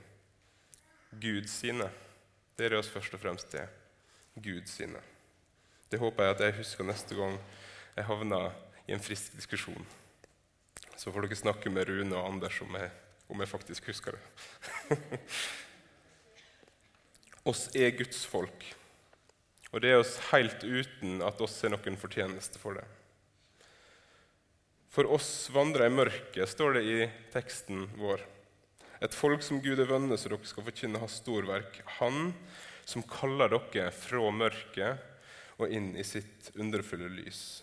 Gud 1.20 1.48
sine. 1.52 1.90
Det 2.56 2.66
er 2.66 2.74
det 2.74 2.80
oss 2.80 2.90
først 2.92 3.12
og 3.16 3.20
fremst 3.20 3.50
til. 3.52 3.66
Gud 4.40 4.68
sine. 4.70 5.00
Det 5.92 6.00
håper 6.00 6.24
jeg 6.24 6.34
at 6.34 6.44
jeg 6.46 6.58
husker 6.62 6.88
neste 6.88 7.16
gang 7.18 7.36
jeg 7.96 8.06
havner 8.08 8.54
i 8.88 8.94
en 8.96 9.04
frisk 9.04 9.34
diskusjon. 9.36 9.84
Så 10.96 11.12
får 11.12 11.26
dere 11.26 11.36
snakke 11.36 11.72
med 11.72 11.88
Rune 11.88 12.16
og 12.16 12.30
Anders 12.30 12.60
om 12.64 12.72
jeg, 12.78 12.88
om 13.28 13.40
jeg 13.40 13.50
faktisk 13.50 13.90
husker 13.92 14.16
det. 14.16 14.96
oss 17.52 17.66
er 17.76 17.92
Guds 17.98 18.24
folk, 18.28 18.64
og 19.72 19.84
det 19.84 19.92
er 19.92 20.00
oss 20.00 20.16
helt 20.30 20.64
uten 20.64 21.20
at 21.26 21.40
oss 21.44 21.58
er 21.64 21.74
noen 21.74 22.00
fortjeneste 22.00 22.60
for 22.62 22.80
det. 22.80 22.86
For 24.92 25.08
oss 25.08 25.48
vandrer 25.52 25.88
i 25.88 25.94
mørket, 25.94 26.50
står 26.52 26.76
det 26.76 26.82
i 26.84 26.96
teksten 27.32 27.86
vår. 27.96 28.20
Et 29.02 29.14
folk 29.16 29.40
som 29.42 29.62
Gud 29.64 29.80
er 29.80 29.88
vønne, 29.88 30.18
så 30.20 30.28
dere 30.28 30.44
skal 30.46 30.66
forkynne 30.66 31.00
hans 31.00 31.16
storverk. 31.22 31.80
Han 31.98 32.34
som 32.84 33.04
kaller 33.08 33.50
dere 33.50 33.88
fra 33.96 34.28
mørket 34.36 35.00
og 35.56 35.72
inn 35.72 35.94
i 35.96 36.04
sitt 36.04 36.52
underfulle 36.60 37.08
lys. 37.08 37.62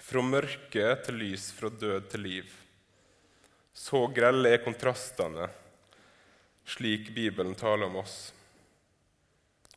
Fra 0.00 0.24
mørke 0.24 0.88
til 1.04 1.20
lys, 1.20 1.50
fra 1.52 1.68
død 1.68 2.08
til 2.10 2.24
liv. 2.24 2.58
Så 3.76 4.06
grelle 4.16 4.54
er 4.54 4.64
kontrastene, 4.64 5.46
slik 6.64 7.12
Bibelen 7.14 7.54
taler 7.58 7.90
om 7.90 8.00
oss. 8.00 8.30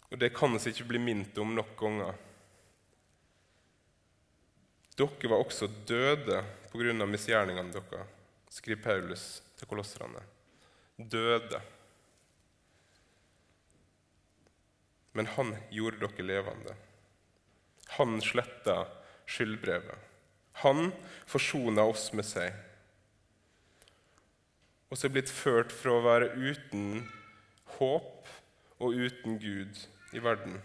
Og 0.07 0.19
det 0.21 0.31
kan 0.35 0.55
vi 0.55 0.71
ikke 0.71 0.87
bli 0.87 1.01
minnet 1.01 1.37
om 1.41 1.51
nok 1.57 1.75
ganger. 1.77 2.15
Dere 4.93 5.29
var 5.29 5.41
også 5.41 5.67
døde 5.89 6.43
pga. 6.69 7.05
misgjerningene 7.05 7.73
deres, 7.73 8.09
skriver 8.49 8.83
Paulus 8.83 9.41
til 9.57 9.67
kolosserne. 9.67 10.21
Døde. 10.97 11.61
Men 15.13 15.25
han 15.25 15.55
gjorde 15.71 16.05
dere 16.05 16.25
levende. 16.25 16.75
Han 17.97 18.21
sletta 18.21 18.83
skyldbrevet. 19.25 19.97
Han 20.61 20.91
forsona 21.25 21.85
oss 21.89 22.11
med 22.13 22.25
seg. 22.25 22.53
Og 24.89 24.97
så 24.97 25.07
er 25.07 25.15
blitt 25.15 25.33
ført 25.33 25.73
fra 25.73 25.97
å 25.97 26.05
være 26.05 26.33
uten 26.37 27.07
håp 27.79 28.29
og 28.77 28.93
uten 28.93 29.39
Gud 29.41 29.79
i 30.13 30.21
verden 30.21 30.59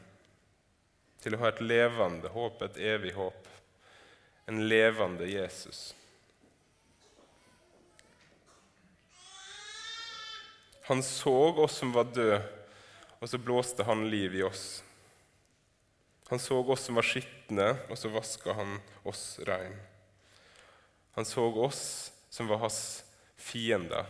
til 1.23 1.35
å 1.35 1.41
ha 1.41 1.49
et 1.51 1.63
levende 1.65 2.29
håp, 2.31 2.61
et 2.63 2.77
evig 2.93 3.15
håp 3.17 3.49
en 4.49 4.69
levende 4.69 5.27
Jesus. 5.27 5.95
Han 10.83 11.03
så 11.03 11.53
oss 11.65 11.75
som 11.77 11.93
var 11.93 12.05
døde, 12.05 12.39
og 13.21 13.29
så 13.29 13.39
blåste 13.39 13.85
han 13.85 14.07
liv 14.09 14.39
i 14.39 14.43
oss. 14.47 14.83
Han 16.31 16.41
så 16.41 16.63
oss 16.65 16.87
som 16.89 16.97
var 16.97 17.05
skitne, 17.05 17.67
og 17.91 18.01
så 18.01 18.09
vaska 18.09 18.55
han 18.57 18.79
oss 19.03 19.25
rein. 19.45 19.77
Han 21.13 21.29
så 21.29 21.45
oss 21.67 21.83
som 22.33 22.49
var 22.49 22.63
hans 22.63 23.03
fiender, 23.37 24.09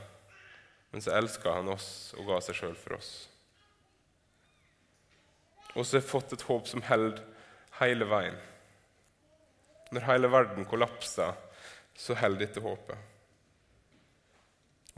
men 0.93 1.03
så 1.03 1.17
elska 1.19 1.57
han 1.57 1.73
oss 1.75 2.13
og 2.15 2.31
ga 2.31 2.39
seg 2.47 2.61
sjøl 2.61 2.79
for 2.79 3.01
oss. 3.01 3.11
Og 5.75 5.83
så 5.83 5.97
har 5.97 6.05
jeg 6.05 6.11
fått 6.13 6.37
et 6.39 6.47
håp 6.47 6.71
som 6.71 6.87
holder 6.87 7.27
hele 7.81 8.07
veien. 8.07 8.39
Når 9.91 10.05
hele 10.09 10.31
verden 10.33 10.67
kollapser, 10.69 11.37
så 11.99 12.15
holder 12.19 12.45
dette 12.45 12.63
håpet. 12.63 12.99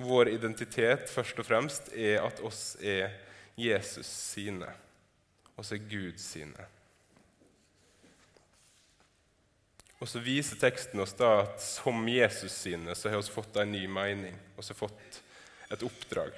Vår 0.00 0.30
identitet 0.32 1.11
først 1.12 1.38
og 1.40 1.47
fremst 1.47 1.90
er 1.92 2.23
at 2.25 2.40
oss 2.44 2.75
er 2.80 3.12
Jesus 3.60 4.08
sine. 4.08 4.69
Oss 5.60 5.73
er 5.76 5.82
Gud 5.84 6.19
sine. 6.21 6.67
Og 10.00 10.08
så 10.08 10.23
viser 10.25 10.56
teksten 10.60 11.02
oss 11.04 11.12
da 11.19 11.43
at 11.43 11.60
som 11.60 12.06
Jesus 12.08 12.54
sine 12.56 12.95
så 12.97 13.12
har 13.12 13.21
vi 13.21 13.34
fått 13.34 13.58
en 13.60 13.73
ny 13.73 13.84
mening 13.84 14.32
Vi 14.56 14.65
har 14.65 14.78
fått 14.78 15.21
et 15.71 15.82
oppdrag. 15.84 16.32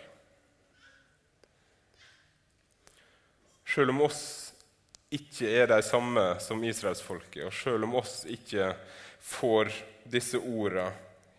Selv 3.72 3.94
om 3.94 4.02
oss 4.04 4.51
ikke 5.12 5.50
er 5.50 5.68
de 5.70 5.78
samme 5.84 6.24
som 6.40 6.62
israelsfolket. 6.64 7.44
Og 7.46 7.54
selv 7.54 7.86
om 7.86 7.96
oss 8.00 8.22
ikke 8.30 8.72
får 9.22 9.72
disse 10.08 10.40
ordene 10.40 10.90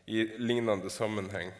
i 0.05 0.25
lignende 0.39 0.91
sammenheng, 0.91 1.51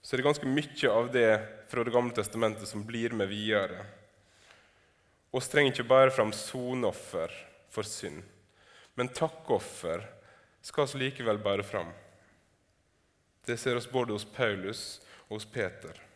så 0.00 0.14
er 0.14 0.20
det 0.20 0.28
ganske 0.28 0.48
mye 0.48 0.90
av 0.94 1.10
det 1.12 1.30
fra 1.68 1.84
Det 1.84 1.92
gamle 1.92 2.14
testamentet 2.16 2.68
som 2.68 2.84
blir 2.86 3.12
med 3.12 3.28
videre. 3.28 3.82
Vi 5.32 5.40
trenger 5.40 5.74
ikke 5.74 5.90
bare 5.90 6.14
fram 6.14 6.32
sonoffer 6.32 7.34
for 7.68 7.84
synd, 7.84 8.22
men 8.96 9.12
takkoffer 9.12 10.06
skal 10.64 10.88
vi 10.94 11.02
likevel 11.04 11.42
bære 11.44 11.66
fram. 11.66 11.90
Det 13.44 13.58
ser 13.60 13.76
oss 13.76 13.90
både 13.90 14.16
hos 14.16 14.24
Paulus 14.24 15.00
og 15.28 15.36
hos 15.36 15.44
Peter. 15.44 16.07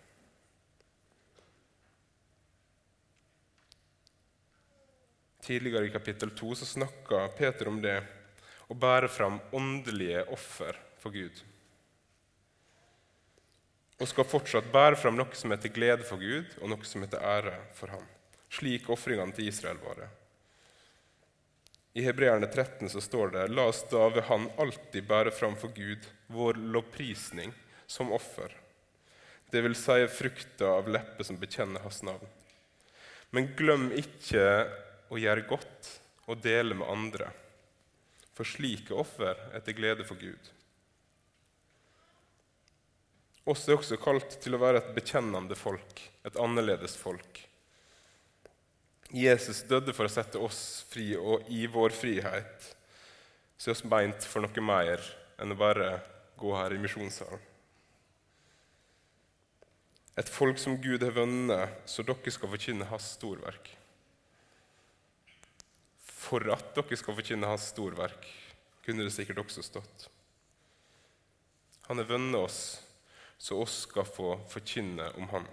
Tidligere 5.42 5.86
i 5.86 5.90
kapittel 5.90 6.30
2 6.30 6.54
så 6.54 6.66
snakka 6.66 7.28
Peter 7.34 7.68
om 7.68 7.80
det 7.82 7.96
å 8.70 8.74
bære 8.78 9.08
fram 9.10 9.40
åndelige 9.50 10.22
offer 10.30 10.76
for 11.02 11.10
Gud. 11.10 11.40
Og 13.98 14.06
skal 14.06 14.28
fortsatt 14.30 14.70
bære 14.70 15.00
fram 15.02 15.18
noe 15.18 15.34
som 15.34 15.50
heter 15.50 15.74
glede 15.74 16.06
for 16.06 16.22
Gud, 16.22 16.46
og 16.60 16.70
noe 16.70 16.86
som 16.86 17.02
heter 17.02 17.26
ære 17.26 17.56
for 17.74 17.90
ham. 17.90 18.04
Slik 18.54 18.86
ofringene 18.94 19.34
til 19.34 19.50
Israel 19.50 19.82
var 19.82 19.98
det. 20.04 20.08
I 21.98 22.06
Hebreerne 22.06 22.46
13 22.46 22.88
så 22.94 23.02
står 23.02 23.34
det 23.34 23.48
La 23.50 23.66
oss 23.68 23.82
da 23.90 24.06
ved 24.14 24.24
Han 24.30 24.46
alltid 24.62 25.10
bære 25.10 25.34
fram 25.34 25.58
for 25.58 25.74
Gud 25.74 26.06
vår 26.32 26.62
lovprisning 26.70 27.50
som 27.90 28.14
offer. 28.14 28.54
Det 29.50 29.60
vil 29.66 29.74
si 29.76 29.98
frukta 30.08 30.70
av 30.78 30.88
lepper 30.88 31.26
som 31.26 31.36
bekjenner 31.42 31.82
Hans 31.82 32.00
navn. 32.06 32.30
Men 33.34 33.50
glem 33.58 33.90
ikke 33.96 34.46
å 35.12 35.20
gjøre 35.20 35.44
godt 35.48 35.92
og 36.30 36.40
dele 36.42 36.76
med 36.78 36.88
andre. 36.88 37.28
For 38.32 38.48
slike 38.48 38.96
offer 38.96 39.36
er 39.52 39.64
til 39.64 39.76
glede 39.76 40.06
for 40.08 40.20
Gud. 40.20 40.50
Oss 43.52 43.66
er 43.66 43.76
også 43.76 43.98
kalt 44.00 44.38
til 44.40 44.54
å 44.54 44.60
være 44.62 44.80
et 44.80 44.92
bekjennende 44.96 45.56
folk, 45.58 45.98
et 46.22 46.38
annerledes 46.40 46.94
folk. 46.96 47.42
Jesus 49.12 49.64
døde 49.68 49.92
for 49.92 50.08
å 50.08 50.12
sette 50.12 50.40
oss 50.40 50.86
fri, 50.88 51.10
og 51.18 51.50
i 51.52 51.66
vår 51.68 51.92
frihet 51.92 52.70
så 53.58 53.70
er 53.70 53.74
oss 53.74 53.84
beint 53.84 54.24
for 54.24 54.46
noe 54.46 54.64
mer 54.64 55.02
enn 55.42 55.52
å 55.52 55.58
bare 55.58 55.90
gå 56.38 56.54
her 56.56 56.72
i 56.72 56.80
misjonssalen. 56.80 57.50
Et 60.16 60.28
folk 60.28 60.58
som 60.60 60.76
Gud 60.80 61.02
har 61.02 61.14
vunnet, 61.16 61.82
så 61.88 62.04
dere 62.04 62.32
skal 62.32 62.50
forkynne 62.52 62.88
hans 62.90 63.14
storverk 63.16 63.72
for 66.32 66.48
at 66.48 66.70
dere 66.72 66.96
skal 66.96 67.16
forkynne 67.18 67.48
hans 67.50 67.68
storverk, 67.74 68.24
kunne 68.86 69.04
det 69.04 69.12
sikkert 69.12 69.42
også 69.44 69.64
stått. 69.66 70.06
Han 71.90 72.00
har 72.00 72.08
vunnet 72.08 72.38
oss, 72.40 72.60
så 73.36 73.58
oss 73.60 73.82
skal 73.84 74.06
få 74.08 74.38
forkynne 74.48 75.10
om 75.20 75.28
han. 75.28 75.44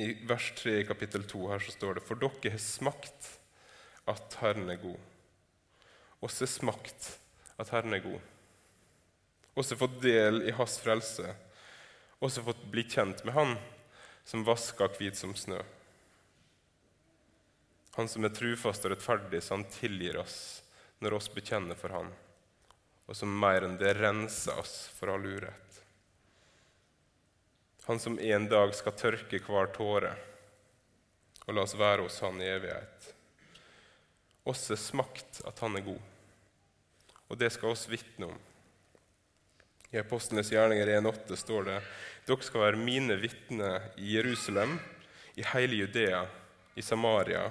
I 0.00 0.06
vers 0.24 0.46
3 0.56 0.78
i 0.80 0.86
kapittel 0.88 1.26
2 1.28 1.42
her 1.50 1.60
så 1.60 1.74
står 1.74 1.98
det 1.98 2.04
For 2.06 2.16
dere 2.16 2.54
har 2.54 2.62
smakt 2.62 3.34
at 4.08 4.36
Herren 4.40 4.70
er 4.72 4.78
god. 4.80 4.96
Oss 6.24 6.38
har 6.40 6.48
smakt 6.48 7.10
at 7.60 7.74
Herren 7.74 7.98
er 7.98 8.04
god. 8.06 8.22
Oss 9.60 9.74
har 9.74 9.80
fått 9.82 9.98
del 10.00 10.40
i 10.48 10.54
Hans 10.56 10.78
frelse. 10.80 11.34
Oss 12.22 12.38
har 12.40 12.48
fått 12.48 12.64
bli 12.72 12.86
kjent 12.88 13.26
med 13.26 13.36
Han 13.36 13.54
som 14.24 14.46
vasker 14.46 14.88
hvit 14.96 15.20
som 15.20 15.36
snø. 15.36 15.60
Han 17.96 18.08
som 18.08 18.24
er 18.24 18.34
trufast 18.34 18.84
og 18.86 18.94
rettferdig, 18.94 19.42
så 19.42 19.56
han 19.56 19.66
tilgir 19.72 20.20
oss 20.20 20.38
når 21.00 21.16
oss 21.16 21.30
bekjenner 21.32 21.78
for 21.78 21.92
Han, 21.96 22.10
og 23.08 23.16
som 23.16 23.32
mer 23.42 23.66
enn 23.66 23.78
det 23.80 23.96
renser 23.98 24.58
oss 24.60 24.74
for 24.94 25.12
all 25.12 25.24
urett. 25.26 25.80
Han 27.88 27.98
som 27.98 28.18
en 28.20 28.46
dag 28.48 28.74
skal 28.76 28.94
tørke 28.94 29.40
hver 29.42 29.72
tåre 29.74 30.12
og 31.46 31.56
la 31.56 31.64
oss 31.64 31.74
være 31.74 32.04
hos 32.04 32.20
Han 32.22 32.38
i 32.38 32.46
evighet. 32.46 33.08
Oss 34.46 34.68
er 34.70 34.78
smakt 34.78 35.40
at 35.48 35.58
Han 35.64 35.80
er 35.80 35.88
god, 35.88 36.04
og 37.26 37.40
det 37.40 37.50
skal 37.50 37.74
oss 37.74 37.88
vitne 37.90 38.28
om. 38.30 38.38
I 39.90 39.98
Apostlenes 39.98 40.52
gjerninger 40.52 40.92
1,8 41.00 41.40
står 41.40 41.66
det 41.66 41.80
dere 42.28 42.46
skal 42.46 42.62
være 42.62 42.78
mine 42.78 43.16
vitner 43.18 43.88
i 43.98 44.12
Jerusalem, 44.14 44.76
i 45.34 45.42
hele 45.50 45.80
Judea, 45.80 46.22
i 46.78 46.82
Samaria 46.84 47.48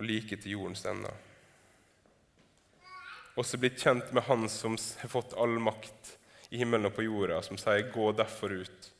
og 0.00 0.06
like 0.08 0.36
til 0.40 0.56
jordens 0.56 0.86
ende. 0.88 1.12
Også 3.38 3.60
blitt 3.60 3.80
kjent 3.80 4.10
med 4.16 4.24
Han 4.26 4.48
som 4.48 4.78
har 5.02 5.12
fått 5.12 5.36
all 5.38 5.58
makt 5.62 6.16
i 6.50 6.58
himmelen 6.58 6.88
og 6.88 6.96
på 6.96 7.04
jorda, 7.04 7.42
som 7.42 7.58
sier 7.60 7.92
'gå 7.92 8.12
derfor 8.16 8.50
ut' 8.50 8.90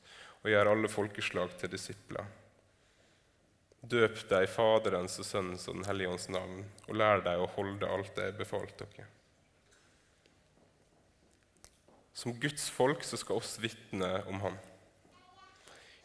og 0.42 0.50
gjør 0.50 0.70
alle 0.70 0.88
folkeslag 0.88 1.56
til 1.58 1.72
disipler. 1.72 2.24
Døp 3.82 4.28
deg 4.28 4.48
Faderens 4.48 5.18
og 5.18 5.24
Sønnens 5.24 5.68
og 5.68 5.74
Den 5.74 5.84
hellige 5.84 6.08
ånds 6.08 6.28
navn, 6.28 6.64
og 6.88 6.94
lær 6.94 7.24
deg 7.24 7.40
å 7.40 7.50
holde 7.56 7.88
alt 7.88 8.14
det 8.14 8.24
jeg 8.24 8.38
befalt 8.38 8.76
dere. 8.78 9.06
Som 12.12 12.36
Guds 12.40 12.68
folk 12.70 13.02
så 13.04 13.16
skal 13.16 13.36
oss 13.36 13.58
vitne 13.58 14.22
om 14.28 14.40
Han. 14.40 14.58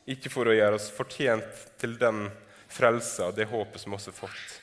Ikke 0.08 0.30
for 0.30 0.48
å 0.48 0.56
gjøre 0.56 0.76
oss 0.76 0.90
fortjent 0.90 1.78
til 1.78 1.98
den 1.98 2.30
frelsa 2.68 3.32
det 3.32 3.50
håpet 3.52 3.82
som 3.82 3.94
oss 3.94 4.06
har 4.06 4.14
fått, 4.14 4.62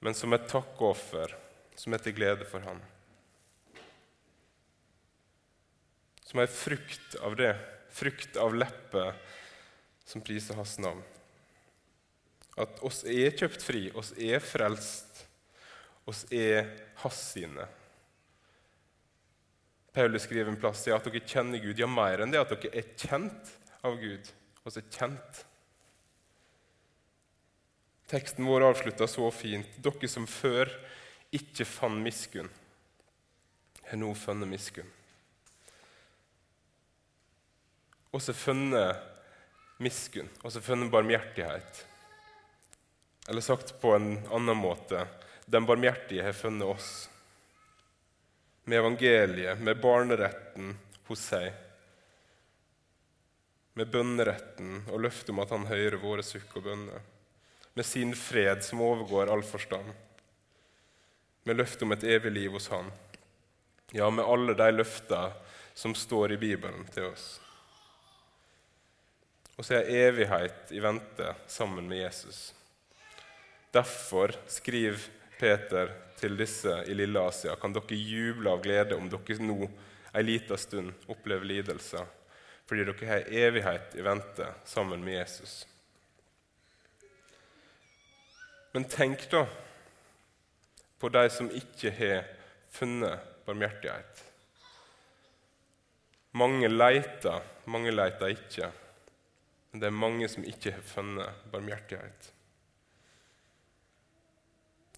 men 0.00 0.14
som 0.14 0.32
et 0.34 0.48
takkoffer 0.50 1.34
som 1.78 1.94
er 1.94 2.02
til 2.02 2.16
glede 2.16 2.46
for 2.48 2.62
Han. 2.66 2.80
Som 6.28 6.42
ei 6.42 6.48
frukt 6.50 7.16
av 7.24 7.38
det, 7.38 7.54
frukt 7.94 8.36
av 8.36 8.54
lepper 8.54 9.16
som 10.08 10.22
priser 10.24 10.58
Hans 10.58 10.76
navn. 10.82 11.02
At 12.58 12.80
oss 12.84 13.04
er 13.06 13.36
kjøpt 13.38 13.62
fri, 13.62 13.86
oss 13.94 14.12
er 14.18 14.42
frelst, 14.42 15.24
oss 16.08 16.24
er 16.34 16.66
Hans 17.02 17.20
sine. 17.32 17.68
Paulus 19.94 20.26
skriver 20.26 20.52
en 20.52 20.60
plass 20.60 20.84
i 20.86 20.92
at 20.94 21.06
dere 21.06 21.24
kjenner 21.26 21.62
Gud. 21.62 21.78
Ja, 21.80 21.88
mer 21.90 22.22
enn 22.22 22.30
det 22.34 22.40
at 22.42 22.52
dere 22.54 22.70
er 22.76 22.90
kjent 22.98 23.54
av 23.86 23.96
Gud. 23.98 24.28
Oss 24.68 24.78
er 24.78 24.86
kjent. 24.94 25.44
Teksten 28.08 28.46
vår 28.48 28.64
avslutta 28.70 29.06
så 29.06 29.30
fint. 29.30 29.68
Dere 29.84 30.08
som 30.08 30.24
før 30.26 30.70
ikke 31.34 31.66
fant 31.68 32.00
miskunn, 32.00 32.48
har 33.90 34.00
nå 34.00 34.14
funnet 34.16 34.48
miskunn. 34.48 34.88
Og 38.16 38.22
så 38.24 38.32
funnet 38.32 38.96
miskunn, 39.84 40.30
og 40.40 40.54
så 40.54 40.62
funnet 40.64 40.90
barmhjertighet. 40.92 41.84
Eller 43.28 43.44
sagt 43.44 43.74
på 43.82 43.92
en 43.92 44.14
annen 44.32 44.56
måte 44.56 45.04
den 45.44 45.68
barmhjertige 45.68 46.24
har 46.24 46.36
funnet 46.36 46.68
oss. 46.68 46.88
Med 48.64 48.78
evangeliet, 48.80 49.60
med 49.60 49.80
barneretten 49.80 50.74
hos 51.08 51.28
seg. 51.28 51.52
Med 53.76 53.92
bønneretten 53.92 54.82
og 54.88 55.04
løftet 55.04 55.32
om 55.32 55.44
at 55.44 55.52
han 55.52 55.68
hører 55.68 56.00
våre 56.00 56.24
sukk 56.24 56.56
og 56.56 56.66
bønner. 56.70 57.04
Med 57.78 57.86
sin 57.86 58.14
fred 58.16 58.64
som 58.64 58.80
overgår 58.82 59.30
all 59.30 59.42
forstand. 59.46 59.92
Med 61.46 61.60
løftet 61.60 61.84
om 61.86 61.94
et 61.94 62.06
evig 62.10 62.32
liv 62.32 62.56
hos 62.56 62.66
Han. 62.72 62.88
Ja, 63.94 64.08
med 64.10 64.26
alle 64.26 64.56
de 64.58 64.66
løftene 64.72 65.28
som 65.78 65.94
står 65.94 66.34
i 66.34 66.40
Bibelen 66.42 66.88
til 66.90 67.06
oss. 67.12 67.28
Og 69.54 69.62
så 69.62 69.78
er 69.78 69.92
evighet 70.08 70.74
i 70.74 70.82
vente 70.82 71.30
sammen 71.46 71.86
med 71.86 72.02
Jesus. 72.02 72.42
Derfor 73.70 74.34
skriver 74.50 75.06
Peter 75.38 75.94
til 76.18 76.34
disse 76.34 76.82
i 76.90 76.98
Lille 76.98 77.22
Asia, 77.30 77.54
kan 77.54 77.78
dere 77.78 78.02
juble 78.02 78.58
av 78.58 78.66
glede 78.66 78.98
om 78.98 79.06
dere 79.06 79.38
nå 79.38 79.60
en 79.70 80.26
liten 80.26 80.58
stund 80.58 81.06
opplever 81.06 81.46
lidelser, 81.54 82.10
fordi 82.66 82.90
dere 82.90 83.14
har 83.14 83.34
evighet 83.46 83.94
i 83.94 84.10
vente 84.10 84.54
sammen 84.66 85.06
med 85.06 85.20
Jesus. 85.22 85.60
Men 88.72 88.84
tenk 88.84 89.30
da 89.30 89.46
på 90.98 91.08
de 91.08 91.24
som 91.30 91.50
ikke 91.50 91.92
har 91.94 92.26
funnet 92.74 93.22
barmhjertighet. 93.46 94.24
Mange 96.38 96.68
leiter, 96.68 97.42
mange 97.64 97.94
leiter 97.94 98.34
ikke. 98.34 98.72
Men 99.70 99.80
det 99.80 99.88
er 99.88 100.00
mange 100.04 100.28
som 100.28 100.44
ikke 100.44 100.74
har 100.76 100.84
funnet 100.84 101.46
barmhjertighet. 101.52 102.32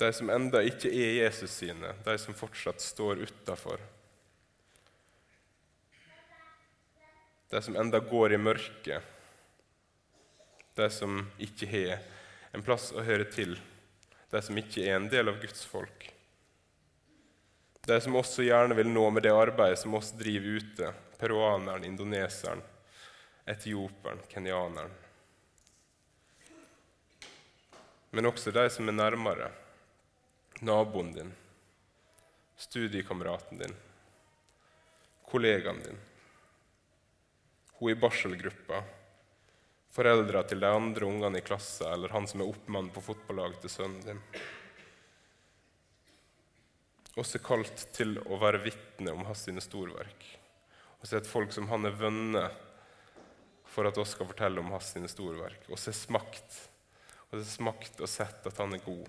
De 0.01 0.09
som 0.17 0.31
enda 0.33 0.63
ikke 0.65 0.89
er 0.89 1.19
Jesus 1.27 1.53
sine, 1.61 1.93
de 2.07 2.15
som 2.19 2.37
fortsatt 2.37 2.81
står 2.81 3.21
utafor. 3.27 3.83
De 7.51 7.61
som 7.63 7.77
enda 7.77 8.01
går 8.01 8.33
i 8.33 8.41
mørket. 8.41 9.03
De 10.79 10.87
som 10.91 11.21
ikke 11.43 11.69
har 11.69 12.01
en 12.53 12.63
plass 12.63 12.91
å 12.93 13.05
høre 13.07 13.27
til. 13.31 13.57
De 14.31 14.43
som 14.43 14.59
ikke 14.59 14.87
er 14.87 14.97
en 14.97 15.09
del 15.11 15.31
av 15.31 15.39
Guds 15.43 15.63
folk. 15.67 16.09
De 17.87 17.97
som 18.01 18.17
også 18.19 18.45
gjerne 18.45 18.77
vil 18.79 18.91
nå 18.93 19.07
med 19.11 19.25
det 19.27 19.33
arbeidet 19.35 19.81
som 19.81 19.95
oss 19.99 20.13
driver 20.19 20.61
ute. 20.61 20.93
Peruaneren, 21.21 21.85
indoneseren, 21.85 22.63
etioperen, 23.49 24.21
kenyaneren. 24.31 24.93
Men 28.11 28.27
også 28.27 28.53
de 28.55 28.65
som 28.73 28.89
er 28.91 28.97
nærmere 28.97 29.51
naboen 30.67 31.13
din, 31.15 31.33
studiekameraten 32.59 33.61
din, 33.63 33.75
kollegaen 35.31 35.79
din, 35.85 36.01
hun 37.79 37.93
i 37.93 37.97
barselgruppa, 37.97 38.83
foreldra 39.90 40.42
til 40.46 40.62
de 40.62 40.70
andre 40.70 41.07
ungene 41.07 41.40
i 41.40 41.44
klassen 41.44 41.90
eller 41.90 42.14
han 42.14 42.29
som 42.31 42.42
er 42.42 42.50
oppmann 42.50 42.90
på 42.94 43.03
fotballaget 43.05 43.64
til 43.64 43.72
sønnen 43.74 44.03
din. 44.07 44.24
Også 47.18 47.40
kalt 47.42 47.88
til 47.96 48.18
å 48.22 48.38
være 48.40 48.62
vitne 48.62 49.12
om 49.12 49.24
hans 49.26 49.42
sine 49.48 49.62
storverk. 49.64 50.26
Og 51.00 51.09
se 51.09 51.18
et 51.18 51.29
folk 51.29 51.53
som 51.53 51.68
han 51.72 51.88
er 51.88 51.96
vunnet 51.98 52.66
for 53.70 53.87
at 53.87 53.98
oss 53.98 54.14
skal 54.14 54.29
fortelle 54.31 54.62
om 54.62 54.70
hans 54.74 54.92
sine 54.94 55.11
storverk. 55.11 55.66
Og 55.70 55.79
så 55.79 55.90
er 55.92 55.98
smakt, 55.98 56.61
og 57.31 57.38
er 57.38 57.48
smakt 57.48 58.00
og 58.03 58.11
sett 58.11 58.46
at 58.46 58.62
han 58.62 58.74
er 58.74 58.85
god 58.85 59.07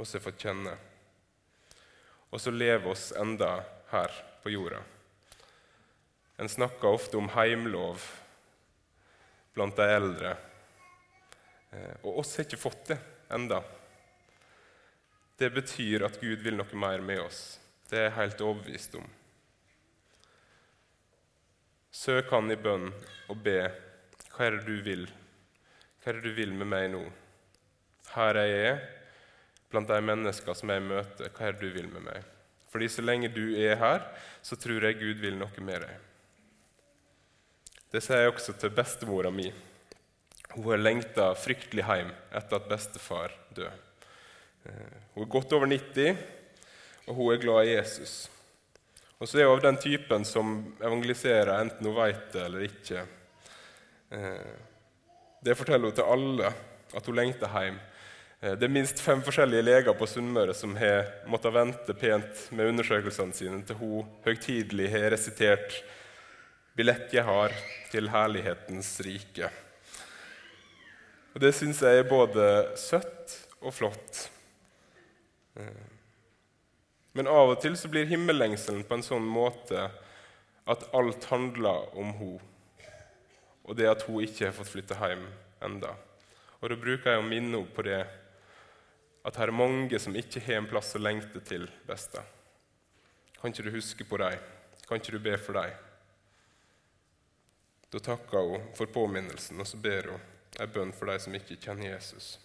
Og 0.00 0.06
har 0.06 0.22
fått 0.24 0.46
kjenne. 0.46 0.72
Og 2.30 2.40
så 2.40 2.50
lever 2.54 2.88
oss 2.88 3.10
enda 3.18 3.58
her 3.90 4.14
på 4.42 4.54
jorda. 4.54 4.80
En 6.40 6.48
snakker 6.48 6.88
ofte 6.88 7.18
om 7.18 7.28
heimlov 7.34 8.00
blant 9.54 9.76
de 9.76 9.86
eldre. 9.90 10.34
Eh, 11.70 11.94
og 12.02 12.22
oss 12.22 12.36
har 12.36 12.46
ikke 12.46 12.60
fått 12.60 12.92
det 12.92 12.98
enda. 13.32 13.62
Det 15.40 15.50
betyr 15.54 16.04
at 16.04 16.18
Gud 16.20 16.42
vil 16.44 16.58
noe 16.58 16.82
mer 16.82 17.02
med 17.04 17.22
oss. 17.22 17.58
Det 17.88 17.98
er 17.98 18.08
jeg 18.08 18.18
helt 18.18 18.44
overbevist 18.44 18.98
om. 19.00 19.06
Søk 21.90 22.30
Han 22.30 22.52
i 22.52 22.58
bønn 22.60 22.90
og 23.30 23.40
be. 23.44 23.62
Hva 24.30 24.46
er 24.46 24.58
det 24.58 24.66
du 24.68 24.84
vil? 24.86 25.08
Hva 26.00 26.12
er 26.12 26.18
det 26.18 26.30
du 26.30 26.36
vil 26.36 26.52
med 26.54 26.70
meg 26.70 26.90
nå? 26.92 27.02
Her 28.14 28.38
er 28.40 28.50
jeg 28.50 28.76
blant 29.70 29.90
de 29.90 29.98
mennesker 30.02 30.56
som 30.58 30.70
jeg 30.72 30.84
møter. 30.86 31.32
Hva 31.34 31.48
er 31.48 31.56
det 31.56 31.66
du 31.66 31.74
vil 31.74 31.90
med 31.90 32.06
meg? 32.06 32.28
Fordi 32.70 32.86
så 32.90 33.02
lenge 33.02 33.32
du 33.34 33.56
er 33.58 33.74
her, 33.80 34.06
så 34.42 34.56
tror 34.58 34.86
jeg 34.86 35.00
Gud 35.00 35.22
vil 35.22 35.38
noe 35.38 35.66
med 35.66 35.82
deg. 35.82 36.09
Det 37.90 37.98
sier 38.04 38.20
jeg 38.22 38.30
også 38.30 38.54
til 38.54 38.70
bestemora 38.70 39.32
mi. 39.34 39.48
Hun 40.52 40.66
har 40.68 40.78
lengta 40.82 41.32
fryktelig 41.34 41.82
hjem 41.82 42.12
etter 42.38 42.60
at 42.60 42.68
bestefar 42.70 43.34
døde. 43.54 43.72
Eh, 44.64 44.94
hun 45.14 45.24
er 45.24 45.32
godt 45.32 45.56
over 45.56 45.66
90, 45.66 46.20
og 47.08 47.18
hun 47.18 47.32
er 47.32 47.42
glad 47.42 47.66
i 47.66 47.74
Jesus. 47.74 48.14
Og 49.18 49.26
så 49.26 49.40
er 49.40 49.50
hun 49.50 49.58
av 49.58 49.64
den 49.66 49.82
typen 49.82 50.24
som 50.24 50.54
evangeliserer 50.78 51.50
enten 51.56 51.90
hun 51.90 51.98
vet 51.98 52.30
det 52.32 52.46
eller 52.46 52.66
ikke. 52.68 53.04
Eh, 54.14 54.56
det 55.42 55.58
forteller 55.58 55.90
hun 55.90 55.98
til 55.98 56.14
alle, 56.14 56.54
at 56.94 57.06
hun 57.10 57.18
lengter 57.18 57.58
hjem. 57.58 57.80
Eh, 58.40 58.54
det 58.54 58.68
er 58.68 58.76
minst 58.78 59.02
fem 59.02 59.22
forskjellige 59.26 59.66
leger 59.66 59.98
på 59.98 60.06
Sunnmøre 60.06 60.54
som 60.54 60.78
har 60.78 61.10
måttet 61.26 61.58
vente 61.58 61.98
pent 61.98 62.50
med 62.54 62.70
undersøkelsene 62.70 63.34
sine 63.34 63.64
til 63.66 63.82
hun 63.82 64.18
høytidelig 64.22 64.92
har 64.94 65.10
resitert 65.10 65.82
'Billett 66.76 67.12
jeg 67.12 67.24
har 67.24 67.54
til 67.90 68.08
herlighetens 68.08 69.00
rike'. 69.04 69.50
Og 71.34 71.40
Det 71.40 71.54
syns 71.54 71.82
jeg 71.82 71.98
er 71.98 72.08
både 72.08 72.76
søtt 72.76 73.36
og 73.60 73.74
flott. 73.74 74.30
Eh, 75.56 75.90
men 77.12 77.26
av 77.26 77.50
og 77.50 77.60
til 77.62 77.76
så 77.76 77.90
blir 77.90 78.06
himmellengselen 78.06 78.84
på 78.86 78.94
en 78.94 79.02
sånn 79.06 79.26
måte 79.26 79.88
at 80.70 80.86
alt 80.94 81.26
handler 81.30 81.90
om 81.98 82.12
hun, 82.18 82.38
og 83.66 83.76
det 83.76 83.88
at 83.90 84.02
hun 84.06 84.22
ikke 84.22 84.46
har 84.46 84.54
fått 84.54 84.70
flytte 84.70 84.98
hjem 84.98 85.26
enda. 85.66 85.94
Og 86.60 86.70
Da 86.70 86.76
bruker 86.76 87.10
jeg 87.10 87.22
å 87.22 87.26
minne 87.26 87.56
henne 87.56 87.74
på 87.74 87.82
det 87.82 88.04
at 89.24 89.36
her 89.36 89.50
er 89.50 89.56
mange 89.56 89.98
som 90.00 90.16
ikke 90.16 90.40
har 90.44 90.60
en 90.60 90.68
plass 90.70 90.94
å 90.96 91.02
lengte 91.02 91.42
til 91.44 91.66
beste. 91.88 92.22
Kan 93.40 93.52
ikke 93.52 93.66
du 93.66 93.74
huske 93.74 94.04
på 94.04 94.20
dem? 94.20 94.38
Kan 94.86 95.00
ikke 95.00 95.16
du 95.16 95.22
be 95.24 95.36
for 95.40 95.56
dem? 95.56 95.89
Da 97.90 97.98
takker 97.98 98.38
hun 98.38 98.68
for 98.78 98.86
påminnelsen, 98.86 99.60
og 99.60 99.66
så 99.66 99.76
ber 99.76 100.12
hun 100.12 100.28
en 100.60 100.72
bønn 100.74 100.92
for 100.94 101.10
de 101.10 101.18
som 101.22 101.34
ikke 101.34 101.58
kjenner 101.58 101.92
Jesus. 101.92 102.36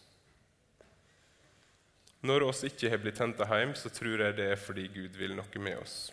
Når 2.25 2.47
oss 2.47 2.63
ikke 2.65 2.89
har 2.89 3.01
blitt 3.03 3.21
henta 3.21 3.45
hjem, 3.45 3.75
så 3.77 3.91
tror 3.93 4.23
jeg 4.23 4.37
det 4.37 4.47
er 4.55 4.61
fordi 4.61 4.87
Gud 4.89 5.17
vil 5.19 5.35
noe 5.37 5.61
med 5.61 5.77
oss. 5.77 6.09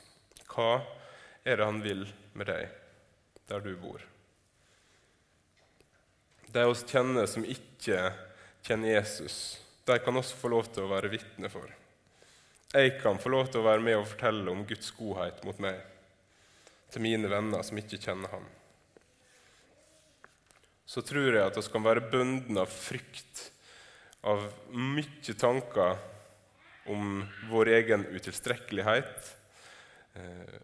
Hva 0.52 0.82
er 1.44 1.56
det 1.56 1.68
Han 1.68 1.80
vil 1.84 2.04
med 2.36 2.50
deg 2.50 2.68
der 3.48 3.64
du 3.64 3.72
bor? 3.80 4.04
De 6.52 6.64
oss 6.68 6.84
kjenner 6.84 7.24
som 7.30 7.46
ikke 7.48 8.10
kjenner 8.66 8.98
Jesus, 8.98 9.62
de 9.88 9.96
kan 9.98 10.16
også 10.20 10.36
få 10.36 10.50
lov 10.52 10.68
til 10.68 10.84
å 10.84 10.92
være 10.92 11.10
vitne 11.14 11.48
for. 11.48 11.70
Jeg 12.72 12.98
kan 13.00 13.16
få 13.20 13.32
lov 13.32 13.48
til 13.48 13.62
å 13.62 13.70
være 13.70 13.84
med 13.84 13.96
og 13.96 14.10
fortelle 14.12 14.52
om 14.52 14.66
Guds 14.68 14.92
godhet 14.96 15.40
mot 15.48 15.58
meg 15.60 15.80
til 16.92 17.04
mine 17.04 17.28
venner 17.32 17.64
som 17.64 17.80
ikke 17.80 18.00
kjenner 18.00 18.36
Han. 18.36 18.44
Så 20.92 21.00
tror 21.00 21.30
jeg 21.32 21.40
at 21.40 21.56
vi 21.56 21.62
kan 21.72 21.84
være 21.86 22.04
bundet 22.12 22.58
av 22.60 22.68
frykt, 22.68 23.46
av 24.28 24.42
mye 24.76 25.34
tanker 25.40 25.96
om 26.92 27.22
vår 27.48 27.70
egen 27.78 28.04
utilstrekkelighet. 28.12 29.30
Eh, 30.20 30.58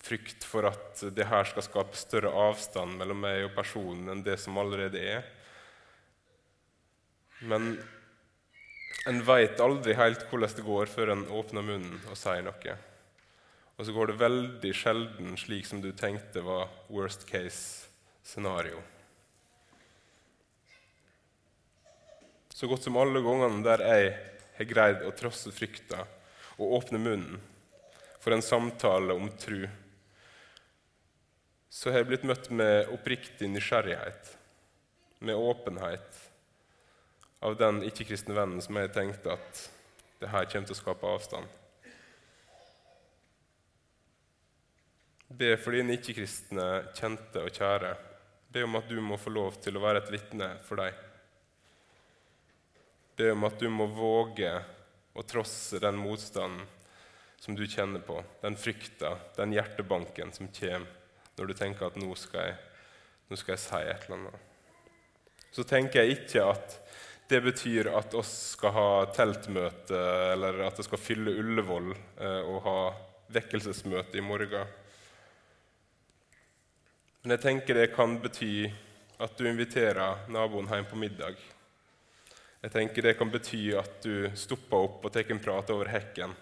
frykt 0.00 0.44
for 0.44 0.68
at 0.68 1.00
det 1.16 1.24
her 1.30 1.48
skal 1.48 1.64
skape 1.64 1.96
større 1.96 2.34
avstand 2.42 2.98
mellom 3.00 3.24
meg 3.24 3.46
og 3.46 3.56
personen 3.56 4.12
enn 4.12 4.22
det 4.26 4.36
som 4.42 4.60
allerede 4.60 5.00
er. 5.00 5.24
Men 7.40 7.72
en 9.08 9.24
veit 9.24 9.64
aldri 9.64 9.96
helt 9.96 10.28
hvordan 10.28 10.56
det 10.60 10.68
går 10.68 10.92
før 10.92 11.14
en 11.14 11.26
åpner 11.40 11.64
munnen 11.64 11.98
og 12.12 12.20
sier 12.20 12.44
noe. 12.44 12.78
Og 13.80 13.86
så 13.88 13.96
går 13.96 14.12
det 14.12 14.20
veldig 14.20 14.76
sjelden 14.76 15.36
slik 15.40 15.64
som 15.64 15.80
du 15.80 15.94
tenkte 15.96 16.44
var 16.44 16.68
worst 16.92 17.24
case 17.30 17.88
scenario. 18.20 18.82
Så 22.60 22.68
godt 22.68 22.82
som 22.84 22.96
alle 23.00 23.22
gangene 23.24 23.62
der 23.64 23.80
jeg 23.80 24.08
har 24.58 24.66
greid 24.68 25.04
å 25.08 25.14
trosse 25.16 25.48
frykta 25.48 26.02
og 26.60 26.74
åpne 26.76 26.98
munnen 27.00 27.38
for 28.20 28.36
en 28.36 28.44
samtale 28.44 29.16
om 29.16 29.30
tru, 29.40 29.62
så 31.72 31.88
har 31.88 32.02
jeg 32.02 32.10
blitt 32.10 32.28
møtt 32.28 32.50
med 32.52 32.92
oppriktig 32.92 33.48
nysgjerrighet, 33.48 34.34
med 35.24 35.40
åpenhet 35.40 36.20
av 37.48 37.56
den 37.56 37.80
ikke-kristne 37.88 38.36
vennen 38.36 38.60
som 38.60 38.76
jeg 38.76 38.92
tenkte 38.92 39.38
at 39.40 39.64
det 40.20 40.28
her 40.28 40.52
kommer 40.52 40.68
til 40.68 40.76
å 40.76 40.82
skape 40.82 41.16
avstand. 41.16 41.58
Be 45.32 45.54
for 45.56 45.80
dine 45.80 45.96
ikke-kristne 45.96 46.72
kjente 46.92 47.40
og 47.40 47.54
kjære. 47.56 47.96
Be 48.52 48.68
om 48.68 48.76
at 48.76 48.92
du 48.92 49.00
må 49.00 49.16
få 49.16 49.32
lov 49.32 49.62
til 49.64 49.80
å 49.80 49.88
være 49.88 50.04
et 50.04 50.18
vitne 50.20 50.58
for 50.68 50.84
dem. 50.84 51.06
Be 53.20 53.32
om 53.34 53.44
at 53.44 53.58
du 53.60 53.66
må 53.68 53.84
våge 53.92 54.48
å 55.12 55.22
trosse 55.28 55.76
den 55.82 55.98
motstanden 56.00 56.62
som 57.40 57.56
du 57.56 57.66
kjenner 57.68 58.00
på, 58.00 58.16
den 58.40 58.56
frykta, 58.56 59.10
den 59.36 59.52
hjertebanken 59.52 60.32
som 60.32 60.48
kommer 60.56 60.88
når 61.36 61.50
du 61.50 61.54
tenker 61.58 61.90
at 61.90 61.98
nå 62.00 62.14
skal 62.16 62.48
jeg, 62.48 62.56
nå 63.28 63.36
skal 63.36 63.54
jeg 63.54 63.62
si 63.66 63.82
et 63.82 64.06
eller 64.06 64.16
annet. 64.16 64.48
Så 65.52 65.66
tenker 65.68 66.00
jeg 66.00 66.16
ikke 66.16 66.46
at 66.48 66.78
det 67.28 67.42
betyr 67.44 67.92
at 67.92 68.16
oss 68.16 68.32
skal 68.54 68.74
ha 68.78 68.88
teltmøte, 69.12 70.00
eller 70.32 70.64
at 70.70 70.80
det 70.80 70.88
skal 70.88 71.04
fylle 71.04 71.36
Ullevål 71.44 71.92
eh, 71.92 72.40
og 72.40 72.58
ha 72.64 72.78
vekkelsesmøte 73.36 74.16
i 74.16 74.24
morgen. 74.24 74.76
Men 77.20 77.36
jeg 77.36 77.44
tenker 77.44 77.82
det 77.82 77.92
kan 77.92 78.16
bety 78.24 78.54
at 79.20 79.36
du 79.36 79.44
inviterer 79.44 80.24
naboen 80.32 80.72
hjem 80.72 80.88
på 80.88 81.04
middag. 81.04 81.36
Jeg 82.60 82.72
tenker 82.74 83.06
det 83.06 83.16
kan 83.16 83.30
bety 83.32 83.70
at 83.80 84.02
du 84.04 84.28
stopper 84.36 84.84
opp 84.84 85.04
og 85.06 85.12
tar 85.14 85.30
en 85.32 85.40
prat 85.40 85.70
over 85.72 85.88
hekken. 85.88 86.34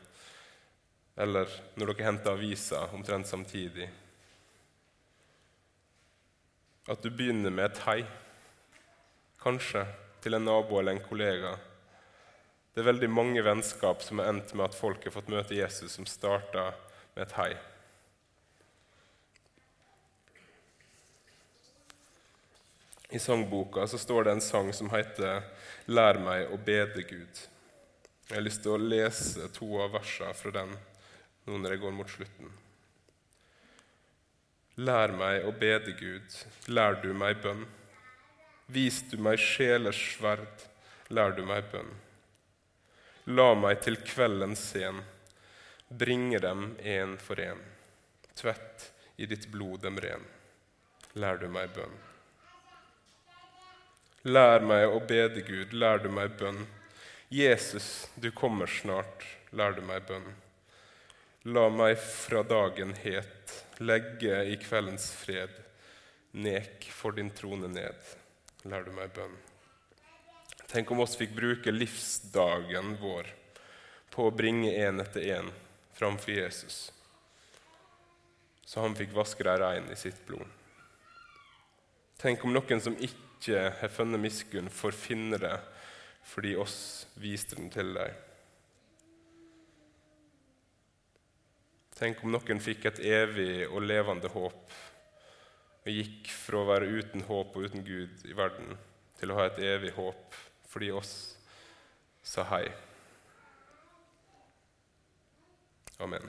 Eller 1.18 1.50
når 1.78 1.92
dere 1.92 2.08
henter 2.08 2.34
avisa 2.34 2.84
omtrent 2.94 3.30
samtidig. 3.30 3.86
At 6.90 7.02
du 7.04 7.10
begynner 7.10 7.54
med 7.54 7.68
et 7.68 7.80
hei. 7.86 8.00
Kanskje 9.38 9.84
til 10.22 10.34
en 10.34 10.46
nabo 10.48 10.80
eller 10.80 10.96
en 10.96 11.06
kollega. 11.06 11.54
Det 12.74 12.82
er 12.82 12.90
veldig 12.90 13.10
mange 13.10 13.42
vennskap 13.42 14.02
som 14.02 14.18
har 14.18 14.32
endt 14.32 14.54
med 14.54 14.68
at 14.68 14.78
folk 14.78 15.06
har 15.06 15.14
fått 15.14 15.30
møte 15.30 15.54
Jesus, 15.54 15.94
som 15.94 16.06
starta 16.06 16.72
med 17.14 17.26
et 17.26 17.38
hei. 17.38 17.52
I 23.10 23.18
sangboka 23.18 23.86
så 23.86 23.98
står 23.98 24.24
det 24.24 24.30
en 24.30 24.40
sang 24.40 24.72
som 24.72 24.90
heter 24.90 25.42
'Lær 25.86 26.18
meg 26.20 26.50
å 26.52 26.56
bede 26.56 27.02
Gud'. 27.08 27.46
Jeg 28.28 28.36
har 28.36 28.44
lyst 28.44 28.62
til 28.62 28.74
å 28.74 28.88
lese 28.92 29.48
to 29.48 29.68
av 29.80 29.94
versene 29.96 30.34
fra 30.36 30.50
den 30.52 30.74
nå 31.46 31.56
når 31.56 31.70
jeg 31.74 31.80
går 31.80 31.94
mot 31.96 32.10
slutten. 32.12 32.50
Lær 34.76 35.14
meg 35.16 35.46
å 35.48 35.52
bede 35.56 35.94
Gud, 35.96 36.36
lær 36.68 37.00
du 37.02 37.14
meg 37.14 37.40
bønn. 37.42 37.64
Vis 38.68 39.00
du 39.10 39.16
meg 39.16 39.40
sjelers 39.40 40.02
sverd, 40.12 40.66
lær 41.08 41.32
du 41.32 41.40
meg 41.48 41.64
bønn. 41.72 41.88
La 43.32 43.54
meg 43.54 43.80
til 43.80 43.96
kvelden 44.04 44.54
sen 44.56 45.00
bringe 45.88 46.38
dem 46.44 46.76
en 46.84 47.16
for 47.18 47.40
en. 47.40 47.64
Tvett 48.36 48.92
i 49.16 49.26
ditt 49.26 49.48
blod 49.50 49.80
dem 49.88 49.96
ren, 49.98 50.28
lær 51.14 51.40
du 51.40 51.48
meg 51.48 51.72
bønn. 51.72 52.07
Lær 54.26 54.64
meg 54.66 54.88
å 54.90 54.98
bede 55.06 55.44
Gud, 55.46 55.72
lær 55.72 56.02
du 56.02 56.08
meg 56.10 56.34
bønn. 56.40 56.64
Jesus, 57.30 58.08
du 58.16 58.30
kommer 58.34 58.66
snart, 58.66 59.22
lær 59.54 59.76
du 59.76 59.82
meg 59.86 60.08
bønn. 60.08 60.26
La 61.46 61.68
meg 61.70 62.00
fra 62.02 62.42
dagen 62.42 62.96
het 62.98 63.54
legge 63.78 64.40
i 64.50 64.56
kveldens 64.58 65.12
fred, 65.14 65.52
nek 66.34 66.88
for 66.90 67.14
din 67.14 67.30
trone 67.30 67.70
ned 67.70 68.16
lær 68.66 68.82
du 68.84 68.90
meg 68.96 69.12
bønn. 69.14 69.36
Tenk 70.68 70.90
om 70.92 71.04
oss 71.04 71.16
fikk 71.16 71.32
bruke 71.36 71.72
livsdagen 71.72 72.96
vår 73.00 73.30
på 74.12 74.26
å 74.26 74.34
bringe 74.34 74.74
én 74.74 75.00
etter 75.00 75.24
én 75.38 75.52
framfor 75.96 76.34
Jesus, 76.34 76.88
så 78.66 78.82
han 78.82 78.98
fikk 78.98 79.14
vaske 79.16 79.46
deg 79.46 79.62
rein 79.62 79.88
i 79.92 79.96
sitt 79.96 80.20
blod. 80.26 80.44
Tenk 82.18 82.42
om 82.44 82.52
noen 82.52 82.82
som 82.82 82.98
ikke 82.98 83.27
har 83.46 83.88
funnet 83.88 84.20
miskunn, 84.20 84.70
får 84.70 84.96
finne 84.96 85.38
det 85.38 85.56
fordi 86.28 86.56
oss 86.60 87.06
viste 87.16 87.56
den 87.56 87.70
til 87.72 87.94
deg. 87.96 88.16
Tenk 91.98 92.20
om 92.22 92.34
noen 92.34 92.60
fikk 92.62 92.84
et 92.90 93.00
evig 93.02 93.64
og 93.68 93.82
levende 93.82 94.30
håp 94.30 94.74
og 95.88 95.88
gikk 95.90 96.28
fra 96.34 96.60
å 96.60 96.68
være 96.68 96.90
uten 96.98 97.24
håp 97.26 97.56
og 97.56 97.64
uten 97.64 97.86
Gud 97.86 98.26
i 98.28 98.36
verden 98.36 98.76
til 99.18 99.32
å 99.32 99.38
ha 99.40 99.48
et 99.48 99.62
evig 99.66 99.94
håp 99.96 100.36
fordi 100.68 100.92
oss 100.94 101.14
sa 102.22 102.44
hei. 102.52 102.66
Amen. 105.98 106.28